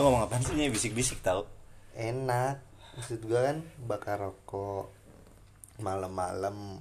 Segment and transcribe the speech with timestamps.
[0.00, 0.56] lu ngomong apaan sih?
[0.72, 1.44] Bisik-bisik tau.
[1.92, 2.56] Enak.
[2.96, 4.88] Maksud gue kan bakar rokok.
[5.76, 6.80] Malam-malam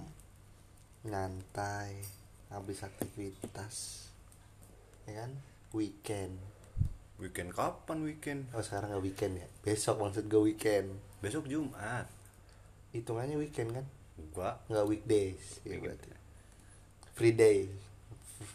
[1.03, 1.99] nyantai.
[2.47, 4.07] Habis aktivitas.
[5.03, 5.35] Ya kan?
[5.75, 6.39] Weekend.
[7.19, 8.47] Weekend kapan weekend?
[8.55, 9.47] Oh sekarang nggak weekend ya?
[9.67, 10.87] Besok maksud gue weekend.
[11.19, 12.07] Besok Jumat.
[12.95, 13.85] Hitungannya weekend kan?
[14.31, 15.59] Gua nggak weekdays.
[15.67, 16.07] Ya berarti.
[17.19, 17.67] Free day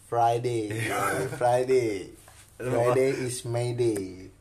[0.08, 0.72] Friday.
[1.36, 2.16] Friday.
[2.56, 4.32] Friday is Mayday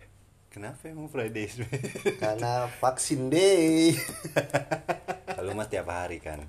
[0.53, 1.49] kenapa emang Friday?
[2.21, 3.97] Karena vaksin day
[5.43, 6.45] lu mah tiap hari kan?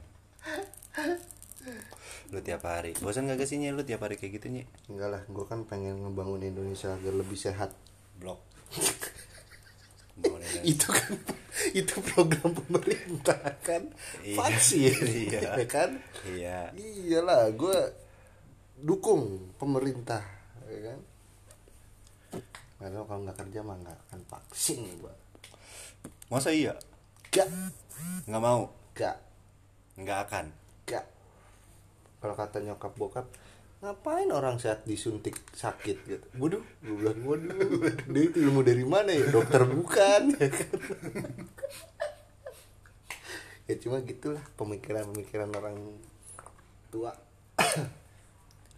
[2.31, 2.95] Lu tiap hari.
[3.01, 3.75] Bosan gak sih Nye?
[3.75, 4.69] lu tiap hari kayak gitu Nye?
[4.87, 7.73] enggak lah gue kan pengen ngebangun Indonesia agar lebih sehat.
[8.21, 8.45] Blok.
[10.63, 11.19] Itu kan
[11.81, 13.35] itu program pemerintah
[13.67, 13.91] kan?
[14.23, 14.39] Iya.
[14.39, 15.41] vaksin Iya.
[15.59, 15.91] ya kan?
[16.23, 16.71] Iya.
[16.79, 17.79] Iyalah gue
[18.79, 20.23] dukung pemerintah
[20.71, 20.99] ya kan
[22.85, 25.15] karena kalau nggak kerja mah nggak akan vaksin gue
[26.29, 26.77] masa iya?
[27.33, 27.49] Gak
[28.29, 28.69] nggak mau?
[28.93, 29.17] Gak
[29.97, 30.47] nggak akan?
[30.85, 31.05] Gak
[32.21, 33.27] kalau kata nyokap bokap
[33.85, 35.97] ngapain orang sehat disuntik sakit?
[36.09, 36.27] Gitu.
[36.37, 37.53] Waduh gue bilang waduh.
[38.13, 39.29] Dia itu ilmu dari mana ya?
[39.33, 40.23] Dokter bukan.
[40.37, 40.77] Ya kan
[43.65, 45.77] ya cuma gitulah pemikiran-pemikiran orang
[46.93, 47.17] tua.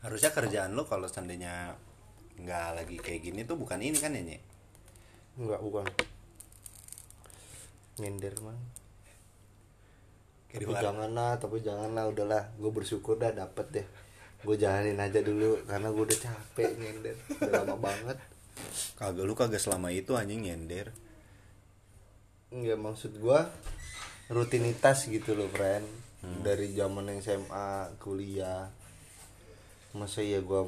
[0.03, 1.75] Harusnya kerjaan lu kalau seandainya
[2.37, 4.41] nggak lagi kayak gini tuh bukan ini kan ya Nye?
[5.37, 5.85] enggak bukan.
[8.01, 8.59] Nyender mah
[10.57, 12.45] di tapi janganlah tapi janganlah udahlah.
[12.57, 13.87] Gue bersyukur dah dapet deh.
[14.41, 18.17] Gue jalanin aja dulu karena gue udah capek nyender udah lama banget.
[18.97, 20.89] Kagak lu kagak selama itu anjing nyender
[22.49, 23.51] Enggak maksud gua
[24.33, 25.85] rutinitas gitu loh friend.
[26.41, 28.71] Dari zaman yang SMA kuliah.
[29.93, 30.65] Masa iya gua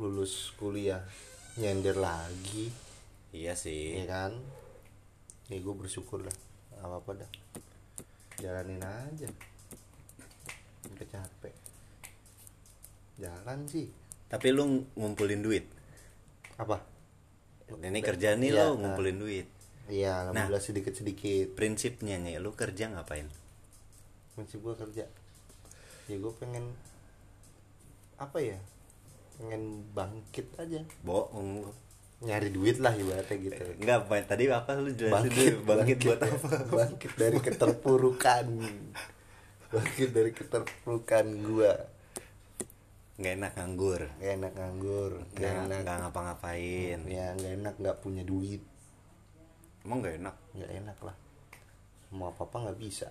[0.00, 1.04] lulus kuliah
[1.60, 2.72] nyender lagi.
[3.32, 4.00] Iya sih.
[4.00, 4.32] Ya kan?
[5.48, 6.36] Ya gue bersyukur lah
[6.82, 7.30] apa apa dah.
[8.40, 9.28] Jalanin aja.
[10.82, 11.54] Sampai capek.
[13.20, 13.86] Jalan sih.
[14.32, 15.68] Tapi lu ngumpulin duit?
[16.56, 16.80] Apa?
[17.72, 19.48] Ini kerjaan nih Iya, lo ngumpulin duit.
[19.92, 23.28] Iya alhamdulillah sedikit sedikit prinsipnya Nye, lu kerja ngapain?
[24.32, 25.04] Prinsip gue kerja.
[26.08, 26.72] Ya gue pengen
[28.16, 28.58] apa ya
[29.42, 30.78] pengen bangkit aja.
[31.02, 31.66] Bohong
[32.22, 33.64] nyari duit lah ibaratnya gitu.
[33.82, 36.30] Enggak, apa tadi apa lu jelasin dulu bangkit buat ya.
[36.30, 36.48] apa?
[36.70, 38.46] bangkit dari keterpurukan.
[39.74, 41.74] Bangkit dari keterpurukan gua.
[43.18, 45.80] Nggak enak nganggur, gak enak nganggur gak nggak enak.
[45.84, 46.98] nggak ngapa-ngapain.
[47.10, 48.62] ya gak enak nggak punya duit.
[49.82, 50.36] Emang nggak enak?
[50.54, 51.16] nggak enak lah.
[52.14, 53.10] Mau apa apa nggak bisa.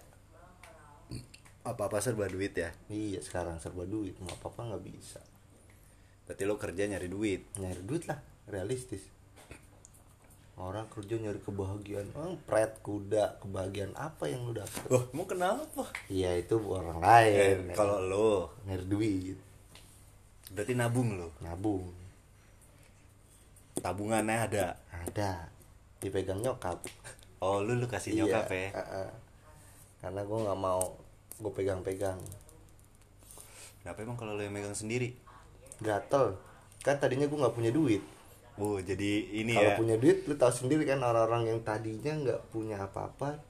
[1.62, 2.72] Apa-apa serba duit ya.
[2.88, 4.16] iya sekarang serba duit.
[4.24, 5.22] Mau apa apa nggak bisa
[6.32, 7.44] Berarti lo kerja nyari duit.
[7.60, 8.16] nyari duit lah
[8.48, 9.04] realistis
[10.56, 15.90] orang kerja nyari kebahagiaan oh, pret kuda kebahagiaan apa yang lu dapet Wah, mau kenapa?
[16.08, 17.76] iya itu orang Eh, lain ya.
[17.76, 18.32] kalau lo
[18.64, 19.38] nyari duit
[20.48, 21.34] berarti nabung lo.
[21.40, 21.90] nabung
[23.74, 24.66] Tabungannya ada.
[24.94, 25.50] ada
[25.98, 26.78] dipegang nyokap
[27.40, 28.78] Oh, lu lu kasih nyokap Iya, ya.
[28.78, 29.10] uh-uh.
[30.00, 30.84] karena gue nggak mau
[31.36, 32.20] gue pegang-pegang
[33.82, 35.18] Kenapa emang kalau lo yang megang sendiri?
[35.82, 36.38] Gatel.
[36.86, 38.02] Kan tadinya gue nggak punya duit.
[38.62, 39.78] Oh, jadi ini kalau ya.
[39.80, 43.42] punya duit lu tahu sendiri kan orang-orang yang tadinya nggak punya apa-apa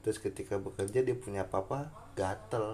[0.00, 2.72] terus ketika bekerja dia punya apa-apa gatel.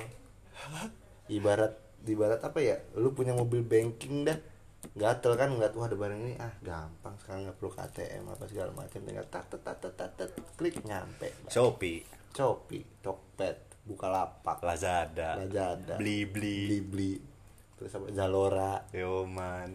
[1.37, 2.78] Ibarat ibarat apa ya?
[2.99, 4.38] Lu punya mobil banking dah
[4.97, 8.70] gatel kan nggak tuh ada barang ini ah gampang sekarang nggak perlu KTM apa segala
[8.75, 9.00] macam.
[9.03, 11.31] Tinggal tat tat tat tat tat, klik nyampe.
[11.50, 12.02] Shopee,
[12.34, 15.96] Shopee Tokped Bukalapak Lazada, Lazada.
[15.99, 17.12] Blibli, beli beli
[17.81, 18.85] terus apa Zalora.
[18.93, 19.73] Yoman.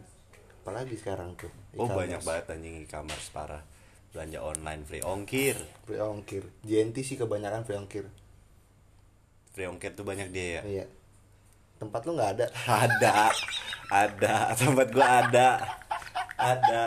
[0.62, 3.62] apalagi sekarang tuh Oh, banyak banget anjing e-commerce parah.
[4.13, 5.57] Belanja online free ongkir.
[5.84, 6.46] free ongkir.
[6.62, 8.06] JNT sih kebanyakan free ongkir.
[9.52, 10.62] Free ongkir tuh banyak dia ya.
[10.63, 10.86] iya.
[11.75, 12.46] Tempat lu nggak ada?
[12.86, 13.16] Ada.
[13.92, 14.36] Ada.
[14.56, 15.50] Tempat gua ada.
[16.40, 16.81] Ada.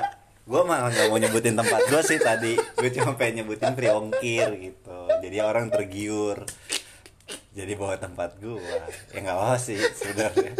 [0.48, 2.56] Gua mah nggak mau nyebutin tempat gua sih tadi.
[2.56, 4.98] Gue cuma pengen nyebutin free ongkir gitu.
[5.20, 6.48] Jadi orang tergiur
[7.58, 8.86] jadi bawa tempat gua.
[9.10, 10.54] Ya nggak apa sih sebenarnya.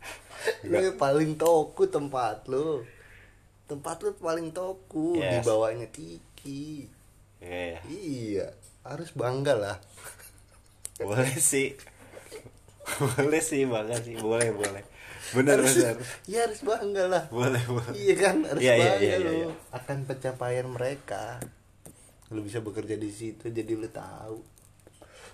[0.70, 2.86] Ini paling toku tempat lu.
[3.66, 5.42] Tempat lu paling toku Yes.
[5.42, 6.86] di bawahnya Tiki.
[7.42, 8.46] Iya, iya
[8.86, 9.76] harus bangga lah.
[11.02, 11.74] Boleh sih.
[13.00, 14.14] Boleh sih bangga sih.
[14.14, 14.84] Boleh boleh.
[15.30, 15.96] Bener harus, bener.
[16.30, 17.24] iya harus bangga lah.
[17.28, 17.94] Boleh boleh.
[17.98, 18.36] Iya kan?
[18.46, 19.48] Harus Iya, iya, bangga iya, iya, lu iya.
[19.74, 21.42] akan pencapaian mereka.
[22.30, 24.59] Lu bisa bekerja di situ jadi lu tahu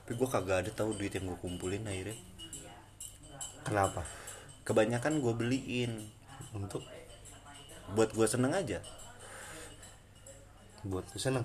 [0.06, 2.14] tapi gue kagak ada tahu duit yang gue kumpulin akhirnya.
[3.66, 4.06] Kenapa?
[4.62, 5.98] Kebanyakan gue beliin
[6.54, 6.86] untuk
[7.90, 8.78] buat gue seneng aja.
[10.86, 11.42] Buat lu seneng?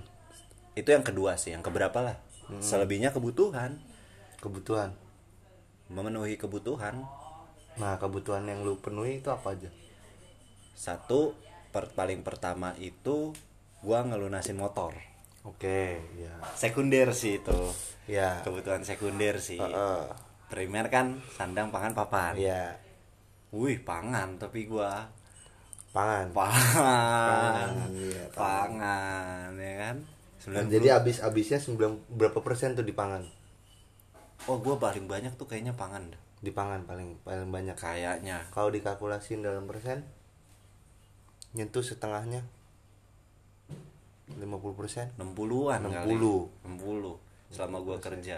[0.78, 2.22] Itu yang kedua sih yang keberapa lah.
[2.62, 3.82] Selebihnya kebutuhan.
[4.38, 4.94] Kebutuhan?
[5.90, 7.02] Memenuhi kebutuhan.
[7.82, 9.74] Nah kebutuhan yang lu penuhi itu apa aja?
[10.78, 11.34] Satu
[11.74, 13.34] per, paling pertama itu
[13.82, 14.94] gua ngelunasin motor
[15.48, 15.82] oke
[16.18, 17.60] ya sekunder sih itu.
[18.10, 19.62] Ya kebutuhan sekunder sih.
[19.62, 20.04] Heeh.
[20.52, 22.36] primer kan sandang pangan papan.
[22.36, 22.76] Ya
[23.52, 25.08] wih pangan tapi gua.
[25.92, 26.32] Pangan.
[26.32, 27.70] Pangan.
[27.92, 29.52] Iya, pangan.
[29.60, 29.96] Ya kan?
[30.40, 33.28] 90 jadi habis habisnya 9 berapa persen tuh di pangan?
[34.48, 37.76] Oh gua paling banyak tuh kayaknya pangan di pangan paling paling banyak.
[37.76, 38.48] Kayaknya.
[38.56, 40.04] Kalau dikalkulasin dalam persen
[41.52, 42.48] nyentuh setengahnya
[44.36, 45.06] 50 persen?
[45.16, 45.92] 60-an 60.
[45.92, 46.14] kali.
[46.14, 47.18] 60
[47.50, 48.38] selama gua kerja.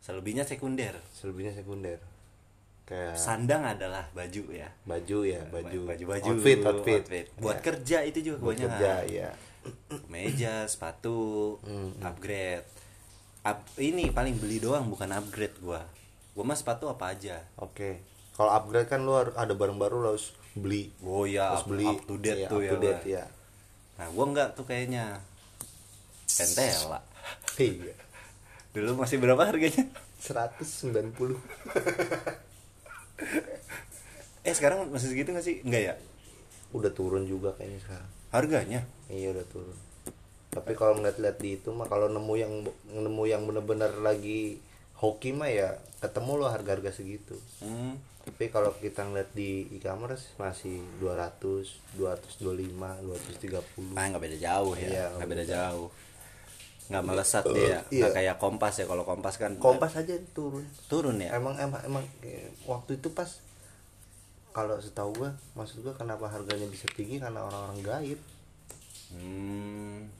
[0.00, 0.96] Selebihnya sekunder.
[1.12, 2.00] Selebihnya sekunder.
[2.82, 4.66] Kayak sandang adalah baju ya.
[4.82, 6.04] Baju ya baju baju.
[6.08, 7.02] baju outfit outfit,
[7.38, 8.70] buat Ya, kerja itu juga buat kebanyakan.
[8.72, 9.30] kerja ya.
[10.08, 12.66] Meja sepatu Hmm, upgrade.
[13.40, 15.86] Up- ini paling beli doang bukan upgrade gua.
[16.32, 17.44] Gua mah sepatu apa aja.
[17.56, 18.02] Oke.
[18.32, 20.90] Kalau upgrade kan lu ada barang baru lu harus beli.
[20.98, 21.86] Oh ya harus up, beli.
[21.86, 23.24] up to date Iya, tuh up ya to date, ya
[24.00, 25.20] nah gua enggak tuh kayaknya.
[26.30, 27.04] Pentela
[27.60, 27.94] iya.
[28.72, 29.84] Dulu masih berapa harganya?
[30.24, 31.36] 190
[34.40, 35.60] eh sekarang masih segitu nggak sih?
[35.60, 35.94] Enggak ya?
[36.72, 38.10] Udah turun juga kayaknya sekarang.
[38.32, 38.80] Harganya?
[39.12, 39.76] Iya udah turun.
[40.50, 42.52] Tapi kalau ngeliat-liat di itu mah kalau nemu yang
[42.88, 44.58] nemu yang bener-bener lagi
[44.96, 47.36] hoki mah ya ketemu lo harga-harga segitu.
[47.60, 48.00] Hmm.
[48.20, 52.68] Tapi kalau kita ngeliat di e-commerce masih 200 225
[53.00, 54.88] 230 Nah, nggak beda jauh ya.
[54.88, 55.88] Iya, nggak beda jauh.
[56.92, 57.80] Nggak melesat dia.
[57.88, 58.00] Iya.
[58.04, 58.84] nggak kayak kompas ya.
[58.84, 60.66] Kalau kompas kan kompas aja turun.
[60.86, 61.32] Turun ya?
[61.32, 62.04] Emang emang emang
[62.68, 63.40] waktu itu pas
[64.52, 67.16] kalau setahu gua maksud gua kenapa harganya bisa tinggi?
[67.16, 68.20] Karena orang-orang gaib.
[69.16, 70.12] Hmm.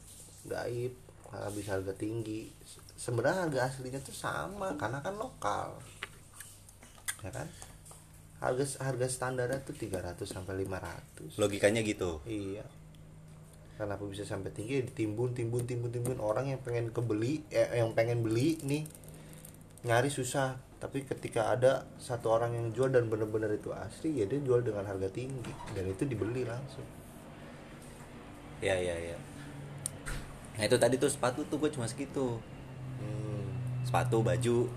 [0.49, 0.97] gaib.
[1.31, 2.49] Habis harga tinggi.
[2.65, 5.77] Se- sebenarnya harga aslinya tuh sama karena kan lokal.
[7.21, 7.45] Ya kan
[8.41, 12.25] harga harga standarnya tuh 300 sampai 500 logikanya gitu.
[12.25, 12.65] Iya.
[13.77, 14.81] Kenapa bisa sampai tinggi?
[14.85, 16.17] Ditimbun timbun timbun timbun.
[16.21, 18.85] Orang yang pengen kebeli eh, yang pengen beli nih
[19.85, 20.57] nyari susah.
[20.81, 24.89] Tapi ketika ada satu orang yang jual dan bener-bener itu asli ya dia jual dengan
[24.89, 25.53] harga tinggi.
[25.77, 26.85] Dan itu dibeli langsung.
[28.61, 29.17] Ya ya ya
[30.61, 32.37] nah itu tadi tuh sepatu tuh gue cuma segitu.
[33.01, 33.49] Hmm.
[33.81, 34.69] sepatu baju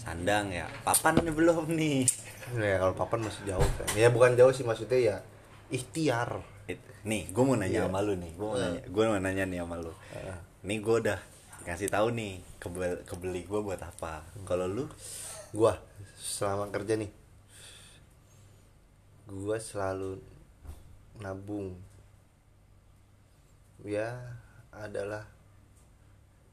[0.00, 0.64] sandang ya.
[0.88, 2.08] Papan belum nih
[2.52, 3.86] ya kalau papan masih jauh kan.
[3.94, 5.16] Ya bukan jauh sih maksudnya ya
[5.68, 6.44] ikhtiar.
[7.04, 7.86] Nih gue mau nanya Iya.
[7.86, 8.32] sama lu nih.
[8.34, 8.62] Gue mau Eh.
[8.62, 9.92] nanya gue mau nanya nih sama lu.
[10.12, 10.38] Eh.
[10.64, 11.18] nih gue udah
[11.64, 14.24] ngasih tahu nih kebel kebeli gue buat apa.
[14.42, 14.84] Kalau lu?
[15.50, 15.76] Gua
[16.16, 17.08] selama kerja nih.
[19.24, 20.18] Gua selalu
[21.16, 21.78] nabung.
[23.80, 25.28] Ya adalah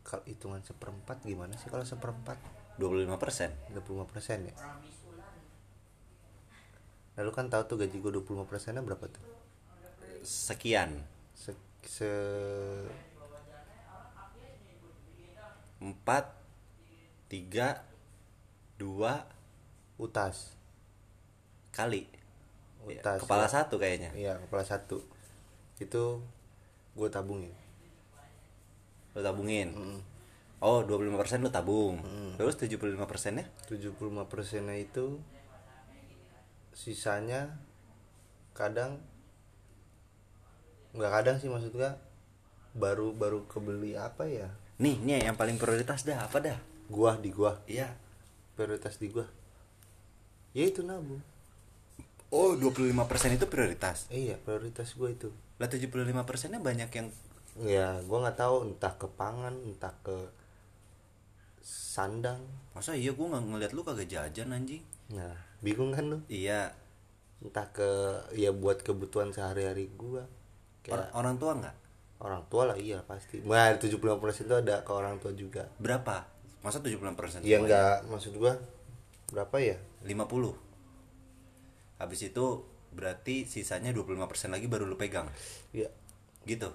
[0.03, 2.35] kalau hitungan seperempat gimana sih kalau seperempat?
[2.77, 3.51] 25 persen.
[3.71, 4.55] 25 persen ya
[7.21, 9.21] lalu kan tahu tuh gaji gua 25 persennya berapa tuh?
[10.25, 10.97] Sekian.
[11.37, 11.53] Se,
[11.85, 12.09] se
[15.81, 16.29] empat
[17.25, 17.81] tiga
[18.77, 19.25] dua
[19.97, 20.57] utas.
[21.71, 22.03] kali.
[22.83, 23.51] Ya, Utas, kepala ya.
[23.63, 24.11] satu kayaknya.
[24.11, 24.99] Iya kepala satu.
[25.79, 26.19] Itu
[26.99, 27.53] gue tabungin.
[29.15, 29.71] Lu tabungin?
[29.71, 29.99] Mm.
[30.61, 32.03] oh 25 persen lu tabung.
[32.35, 33.47] Terus 75 persennya?
[33.71, 33.97] 75
[34.27, 35.15] persennya itu
[36.81, 37.61] sisanya
[38.57, 38.97] kadang
[40.97, 41.93] nggak kadang sih maksud gua
[42.73, 44.49] baru baru kebeli apa ya?
[44.81, 46.57] Nih nih yang paling prioritas dah apa dah?
[46.89, 47.61] Gua di gua.
[47.69, 47.93] Iya.
[48.57, 49.29] Prioritas di gua.
[50.57, 51.21] Ya itu nabung.
[52.33, 54.09] Oh 25 persen itu prioritas?
[54.09, 55.29] Eh, iya prioritas gua itu.
[55.61, 55.93] Lah 75
[56.25, 57.07] persennya banyak yang
[57.61, 60.17] ya gua nggak tahu entah ke pangan entah ke
[61.61, 62.41] sandang.
[62.73, 64.81] Masa iya gua nggak ngeliat lu kagak jajan anjing?
[65.13, 66.17] Nah bingung kan lu?
[66.27, 66.73] Iya.
[67.41, 67.89] Entah ke
[68.33, 70.25] ya buat kebutuhan sehari-hari gua.
[70.25, 70.29] Or-
[70.83, 71.75] kayak orang tua nggak?
[72.21, 73.41] Orang tua lah iya pasti.
[73.41, 75.65] Nah 75% itu ada ke orang tua juga.
[75.77, 76.25] Berapa?
[76.61, 78.53] Masa 75 persen Iya enggak maksud gua
[79.33, 79.77] berapa ya?
[80.05, 80.53] 50
[81.97, 82.45] habis itu
[82.91, 85.29] berarti sisanya 25% lagi baru lu pegang?
[85.73, 85.89] Iya.
[86.45, 86.69] Gitu?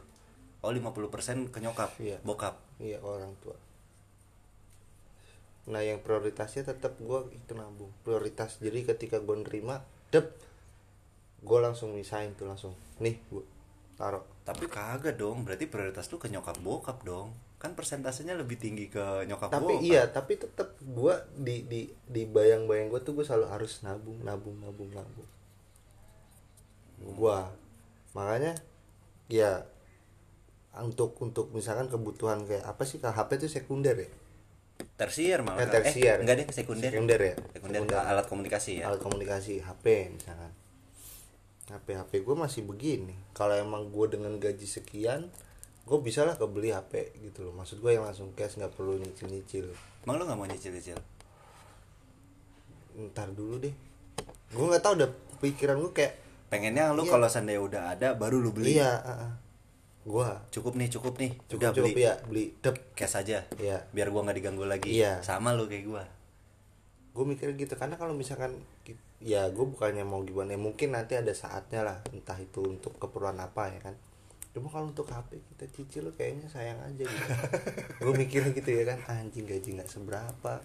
[0.63, 2.19] Oh 50% ke nyokap Iya.
[2.27, 2.59] bokap?
[2.83, 3.55] Iya orang tua
[5.67, 7.91] nah yang prioritasnya tetap gua itu nabung.
[8.07, 9.83] Prioritas jadi ketika gua nerima
[10.15, 10.31] dep
[11.43, 12.73] gua langsung misahin tuh langsung.
[13.03, 13.43] Nih gua
[13.99, 14.23] taruh.
[14.47, 17.35] Tapi kagak dong, berarti prioritas lu ke nyokap bokap dong.
[17.59, 19.83] Kan persentasenya lebih tinggi ke nyokap tapi bokap.
[19.83, 24.55] iya tapi tetap gua di di di bayang-bayang gua tuh gua selalu harus nabung nabung
[24.63, 25.31] nabung nabung.
[27.19, 27.51] Gua.
[28.15, 28.55] Makanya
[29.27, 29.67] ya
[30.77, 34.09] untuk untuk misalkan kebutuhan kayak apa sih kalau HP itu sekunder ya
[34.97, 35.61] Tersier malah.
[35.61, 36.17] Eh, tersier.
[36.19, 36.89] enggak deh, sekunder.
[36.89, 37.35] Sekunder ya?
[37.53, 38.01] Sekunder, Sekunder.
[38.03, 38.89] alat komunikasi ya.
[38.89, 40.53] alat komunikasi HP misalkan
[41.67, 45.29] HP HP gue masih begini kalau emang gue dengan gaji sekian
[45.83, 49.27] gue bisa lah kebeli HP gitu loh maksud gue yang langsung cash nggak perlu nyicil
[49.27, 49.67] nyicil
[50.01, 50.95] Emang lu nggak mau nyicil-nyicil?
[53.09, 53.75] ntar dulu deh
[54.49, 56.15] gue nggak tahu udah pikiran gue kayak
[56.47, 57.11] Pengennya lu Iya.
[57.11, 58.79] kalau seandainya udah ada baru lu beli.
[58.79, 59.03] iya
[60.07, 61.33] gue Cukup nih, cukup nih.
[61.51, 63.43] cukup udah cukup beli ya beli dep cash aja.
[63.59, 63.83] Iya.
[63.91, 64.89] Biar gua nggak diganggu lagi.
[64.95, 65.19] Iya.
[65.21, 66.05] Sama lu kayak gua.
[67.17, 68.53] gue mikir gitu karena kalau misalkan
[69.25, 73.41] ya gue bukannya mau gimana ya mungkin nanti ada saatnya lah entah itu untuk keperluan
[73.41, 73.97] apa ya kan
[74.53, 77.33] cuma kalau untuk HP kita cicil kayaknya sayang aja gitu
[78.05, 80.61] gue mikirnya gitu ya kan anjing gaji nggak seberapa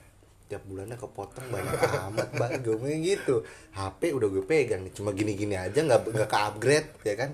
[0.52, 1.80] tiap bulannya kepotong banyak
[2.12, 3.36] amat bang gue mikir gitu
[3.72, 7.32] HP udah gue pegang nih cuma gini-gini aja nggak nggak ke upgrade ya kan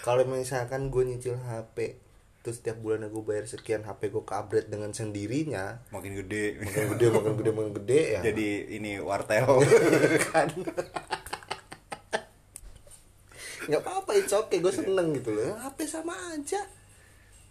[0.00, 2.00] kalau misalkan gue nyicil HP
[2.42, 6.58] terus tiap bulannya gue bayar sekian HP gue ke upgrade dengan sendirinya Makin gede.
[6.58, 8.20] makin gede makin gede makin gede ya.
[8.24, 9.46] Jadi ini wartel.
[10.32, 10.48] kan.
[13.62, 15.54] Nggak apa-apa itu oke gue seneng gitu loh.
[15.54, 16.58] HP sama aja.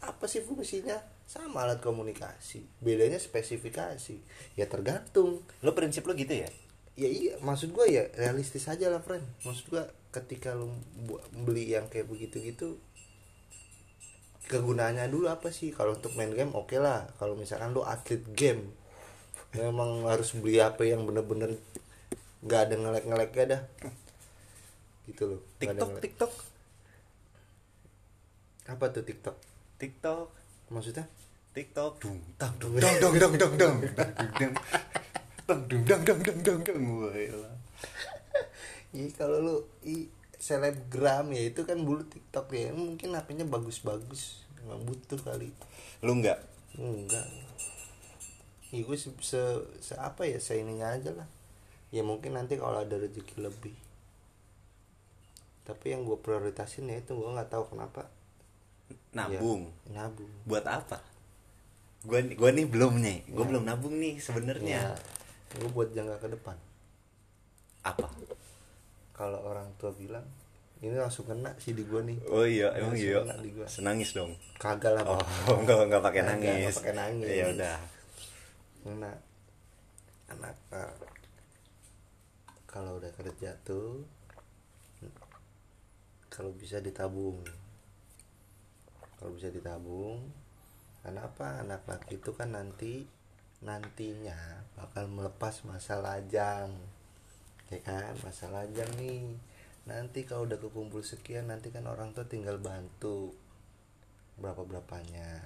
[0.03, 0.99] Apa sih fungsinya?
[1.23, 2.67] Sama alat komunikasi.
[2.83, 4.19] Bedanya spesifikasi.
[4.59, 5.39] Ya tergantung.
[5.63, 6.51] Lu prinsip lu gitu ya?
[6.99, 9.23] Ya iya maksud gue ya realistis aja lah friend.
[9.43, 10.67] Maksud gue ketika lu
[11.07, 12.75] bu- beli yang kayak begitu gitu
[14.47, 15.71] kegunaannya dulu apa sih?
[15.71, 17.07] Kalau untuk main game oke lah.
[17.15, 18.75] Kalau misalkan lu atlet game
[19.51, 21.55] memang harus beli HP yang bener-bener
[22.43, 23.61] nggak ada ngelek-ngeleknya dah.
[25.07, 25.89] Gitu loh TikTok.
[26.03, 26.31] TikTok,
[28.67, 29.35] apa tuh TikTok?
[29.75, 30.27] TikTok,
[30.69, 31.05] maksudnya?
[31.51, 31.99] TikTok.
[31.99, 33.75] Dong dong dong dong dong dong
[35.67, 36.81] dong dong dong dong.
[37.01, 37.55] Wah, elah.
[38.95, 39.55] Iya kalau lu
[39.87, 45.53] i selebgram ya itu kan bulu TikTok ya mungkin HP-nya bagus-bagus emang butuh kali
[46.03, 46.41] Lu enggak?
[46.75, 47.23] enggak
[48.71, 51.27] ya gue se, se- se- apa ya seininya aja lah
[51.91, 53.75] ya mungkin nanti kalau ada rezeki lebih
[55.63, 58.07] tapi yang gue prioritasin ya itu gue nggak tahu kenapa
[59.11, 59.71] Nabung.
[59.87, 60.99] Ya, nabung Buat apa?
[62.03, 63.27] Gua gua nih belum nih.
[63.29, 63.49] Gua Ya.
[63.51, 64.95] belum nabung nih sebenarnya.
[65.53, 66.57] Gue buat jangka ke depan
[67.83, 68.07] Apa?
[69.11, 70.23] kalau orang tua bilang
[70.81, 73.21] ini langsung kena sih di gue nih Oh iya, emang iya.
[73.21, 73.67] gua.
[73.69, 74.33] Senangis dong.
[74.57, 75.21] kagak lah Oh,
[75.61, 76.73] enggak enggak pakai nangis.
[76.73, 77.29] enggak pakai nangis.
[77.29, 77.77] Ya udah.
[78.97, 79.15] Nah,
[80.25, 80.93] anak eh,
[82.65, 84.01] kalau udah kerja tuh
[86.33, 87.45] kalau bisa ditabung
[89.19, 90.33] kalau bisa ditabung
[91.03, 93.05] karena apa anak laki itu kan nanti
[93.61, 96.73] nantinya bakal melepas masa lajang.
[97.69, 98.17] Ya kan?
[98.25, 99.37] Masa lajang nih.
[99.85, 103.33] Nanti kalau udah kekumpul sekian nanti kan orang tua tinggal bantu.
[104.41, 105.41] Berapa berapanya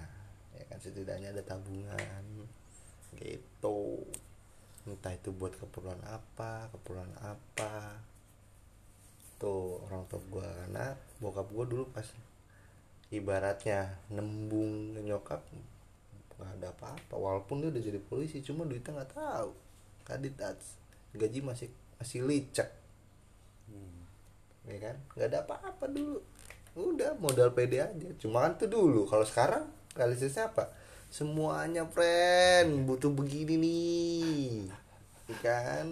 [0.56, 0.80] ya kan?
[0.80, 2.24] Setidaknya ada tabungan.
[3.20, 3.80] Gitu.
[4.88, 8.00] Entah itu buat keperluan apa keperluan apa.
[9.36, 12.08] Tuh orang tua gua karena bokap gua dulu pas
[13.12, 15.44] ibaratnya nembung nyokap
[16.36, 19.52] nggak ada apa-apa walaupun dia udah jadi polisi cuma duitnya nggak tahu.
[20.04, 20.78] Kaditas
[21.16, 22.70] gaji masih masih licek.
[24.66, 24.96] Ya kan?
[25.16, 26.20] Nggak ada apa-apa dulu.
[26.76, 28.10] Udah modal pede aja.
[28.20, 30.74] Cuma kan tuh dulu kalau sekarang realistisnya apa?
[31.08, 34.68] Semuanya friend butuh begini nih.
[35.32, 35.86] Ya kan?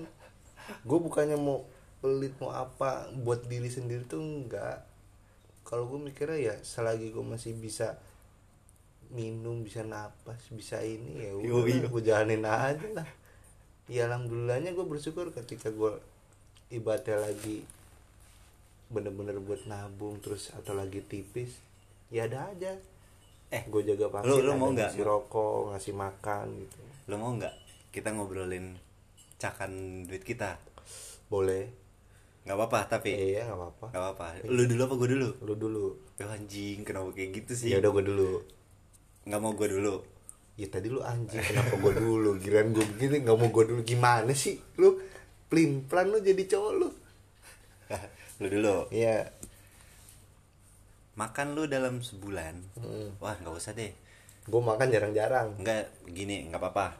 [0.83, 1.63] Gue bukannya mau
[2.03, 4.83] pelit mau apa buat diri sendiri tuh enggak
[5.63, 7.95] kalau gue mikirnya ya selagi gue masih bisa
[9.09, 11.83] minum bisa napas bisa ini ya udah iya.
[11.83, 13.09] gue jalanin aja lah
[13.85, 15.99] ya alhamdulillahnya gue bersyukur ketika gue
[16.69, 17.67] ibadah lagi
[18.87, 21.59] bener-bener buat nabung terus atau lagi tipis
[22.07, 22.73] ya ada aja
[23.49, 24.89] Eh, gue jaga vaksin lu- lu mau nggak?
[24.89, 27.53] ngasih rokok ngasih makan gitu Lu mau nggak
[27.91, 28.73] kita ngobrolin
[29.35, 29.71] cakan
[30.03, 30.57] duit kita?
[31.25, 31.65] boleh
[32.43, 34.25] nggak apa-apa tapi iya nggak apa-apa nggak apa-apa.
[34.47, 35.29] Lu dulu apa gue dulu?
[35.41, 37.67] lu dulu Ya anjing, kenapa kayak gitu sih?
[37.69, 38.31] ya udah gue dulu
[39.27, 39.95] Nggak mau gue dulu.
[40.53, 44.37] ya tadi lu anjing kenapa gue dulu giran gue begini nggak mau gue dulu gimana
[44.37, 45.01] sih lu
[45.49, 46.89] plin plan lu jadi cowok lu
[48.41, 48.77] lu dulu.
[48.93, 49.33] Iya
[51.13, 52.77] Makan lu dalam sebulan.
[52.77, 53.17] Hmm.
[53.21, 53.93] Wah, nggak usah deh.
[54.43, 56.99] gue makan jarang-jarang Nggak gini, nggak apa-apa.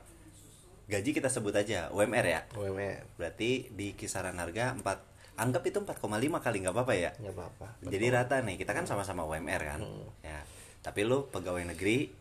[0.90, 2.42] Gaji kita sebut aja UMR ya.
[2.58, 5.98] UMR Berarti di kisaran harga 4 anggap itu 4,5
[6.46, 9.82] kali nggak apa-apa ya nggak apa-apa jadi rata nih kita kan sama-sama UMR kan
[10.22, 10.46] ya
[10.84, 12.12] tapi lu pegawai negeri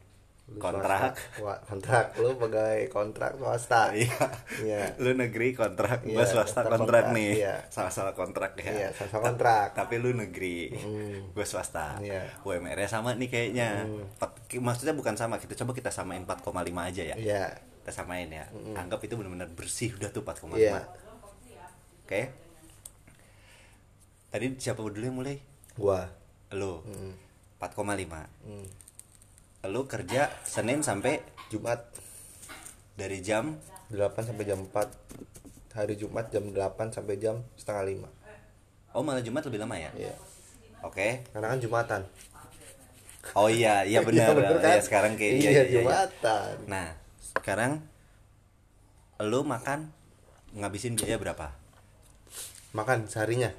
[0.44, 1.14] Lu kontrak.
[1.32, 1.64] swasta.
[1.64, 2.06] Kontrak.
[2.16, 3.82] Lu pegawai kontrak swasta.
[3.96, 4.18] Iya.
[4.58, 4.80] Iya.
[4.98, 6.02] Lu negeri kontrak.
[6.02, 7.30] Iya, gua swasta kontrak, kontrak, nih.
[7.38, 7.54] Iya.
[7.68, 8.70] sama-sama kontrak ya.
[8.70, 9.68] Iya, sama-sama Ta- kontrak.
[9.72, 10.74] tapi lu negeri.
[10.74, 11.30] Hmm.
[11.30, 11.96] gue swasta.
[11.98, 12.26] Iya.
[12.42, 13.86] UMR nya sama nih kayaknya.
[13.86, 16.42] Empat- maksudnya bukan sama kita coba kita samain 4,5
[16.84, 17.16] aja ya.
[17.16, 17.44] Iya.
[17.80, 18.44] Kita samain ya.
[18.74, 20.82] Anggap itu benar-benar bersih udah tuh 4,5 Iya.
[22.02, 22.22] oke.
[24.28, 25.36] Tadi siapa dulu yang mulai?
[25.74, 26.08] Gua.
[26.50, 26.82] Lu.
[26.84, 27.14] Mm.
[27.62, 28.66] 4,5 Hmm.
[29.64, 31.78] lu kerja Senin sampai Jumat.
[32.92, 33.56] Dari jam
[33.88, 34.90] 8 sampai jam 4
[35.72, 38.04] hari Jumat jam 8 sampai jam setengah 5
[38.92, 39.88] oh malah Jumat lebih lama ya?
[39.94, 40.12] Iya.
[40.82, 41.24] Oke.
[41.30, 42.02] Karena kan Jumatan.
[43.32, 44.28] Oh iya iya benar.
[44.28, 44.76] Iya, bener kan?
[44.76, 45.72] ya sekarang kayak iya, iya, iya, iya.
[45.80, 46.54] Jumatan.
[46.68, 46.86] Nah
[47.32, 47.72] sekarang
[49.22, 49.88] lu makan
[50.52, 51.54] ngabisin biaya berapa?
[52.74, 53.54] Makan seharinya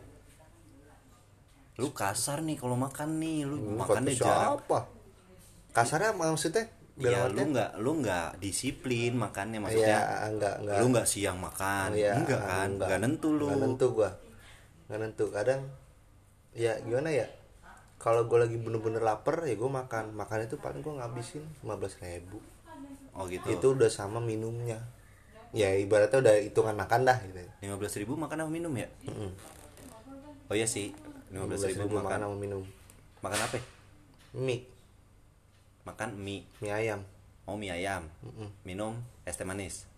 [1.74, 4.80] lu kasar nih kalau makan nih lu Lu makannya kata jarang siapa
[5.74, 10.00] kasarnya maksudnya ya lu nggak lu nggak disiplin makannya Iya, maksudnya
[10.30, 10.78] enggak, enggak.
[10.78, 14.10] lu nggak siang makan Iya, enggak kan enggak nentu lu Nggak nentu gua.
[14.86, 15.26] Nggak nentu.
[15.34, 15.62] Kadang
[16.54, 17.26] ya gimana ya?
[17.98, 20.14] Kalau gua lagi bener-bener lapar ya gua makan.
[20.14, 22.38] Makan itu paling gua ngabisin 15.000 ribu.
[23.14, 24.78] oh gitu Itu udah sama minumnya.
[25.50, 27.42] Ya ibaratnya udah hitungan makan dah gitu.
[27.62, 29.30] lima belas ribu makan sama minum ya Mm-mm.
[30.50, 30.90] oh iya sih
[31.34, 32.64] lima belas ribu 15.000 makan sama minum.
[33.20, 33.58] makan apa?
[34.38, 34.62] Mie,
[35.84, 37.02] makan mie mie ayam.
[37.44, 38.50] oh mie ayam Mm-mm.
[38.64, 38.94] minum
[39.26, 39.90] es teh manis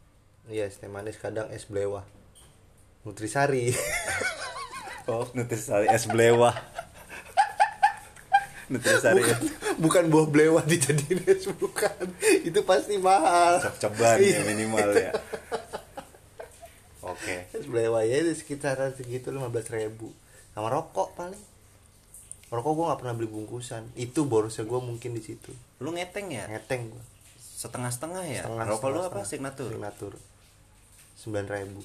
[0.46, 2.06] Iya, es teh manis kadang es belewah.
[3.04, 3.74] Nutrisari.
[5.12, 6.54] oh nutrisari es belewah
[8.72, 9.40] nutrisari bukan,
[9.78, 11.94] bukan buah belewah dijadiin es bukan.
[12.42, 13.62] Itu pasti mahal.
[13.78, 14.40] coban ya Iya.
[14.46, 15.12] minimal ya
[17.14, 20.10] oke Es belewah ya itu sekitaran segitu 15.000 ribu
[20.56, 21.44] sama rokok paling.
[22.48, 23.92] Rokok gua nggak pernah beli bungkusan.
[24.00, 25.52] Itu borosnya gua mungkin di situ.
[25.84, 26.48] Lu ngeteng ya?
[26.48, 27.04] Ngeteng gua.
[27.36, 28.44] Setengah setengah ya?
[28.48, 29.20] Setengah- rokok lu setengah- apa?
[29.28, 29.30] setengah.
[29.30, 29.72] signatur?
[29.76, 30.14] Signatur.
[31.20, 31.82] Sembilan ribu.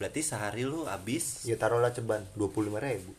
[0.00, 1.44] Berarti sehari lu habis?
[1.44, 2.24] Ya taruhlah ceban.
[2.36, 3.12] 25.000 ribu.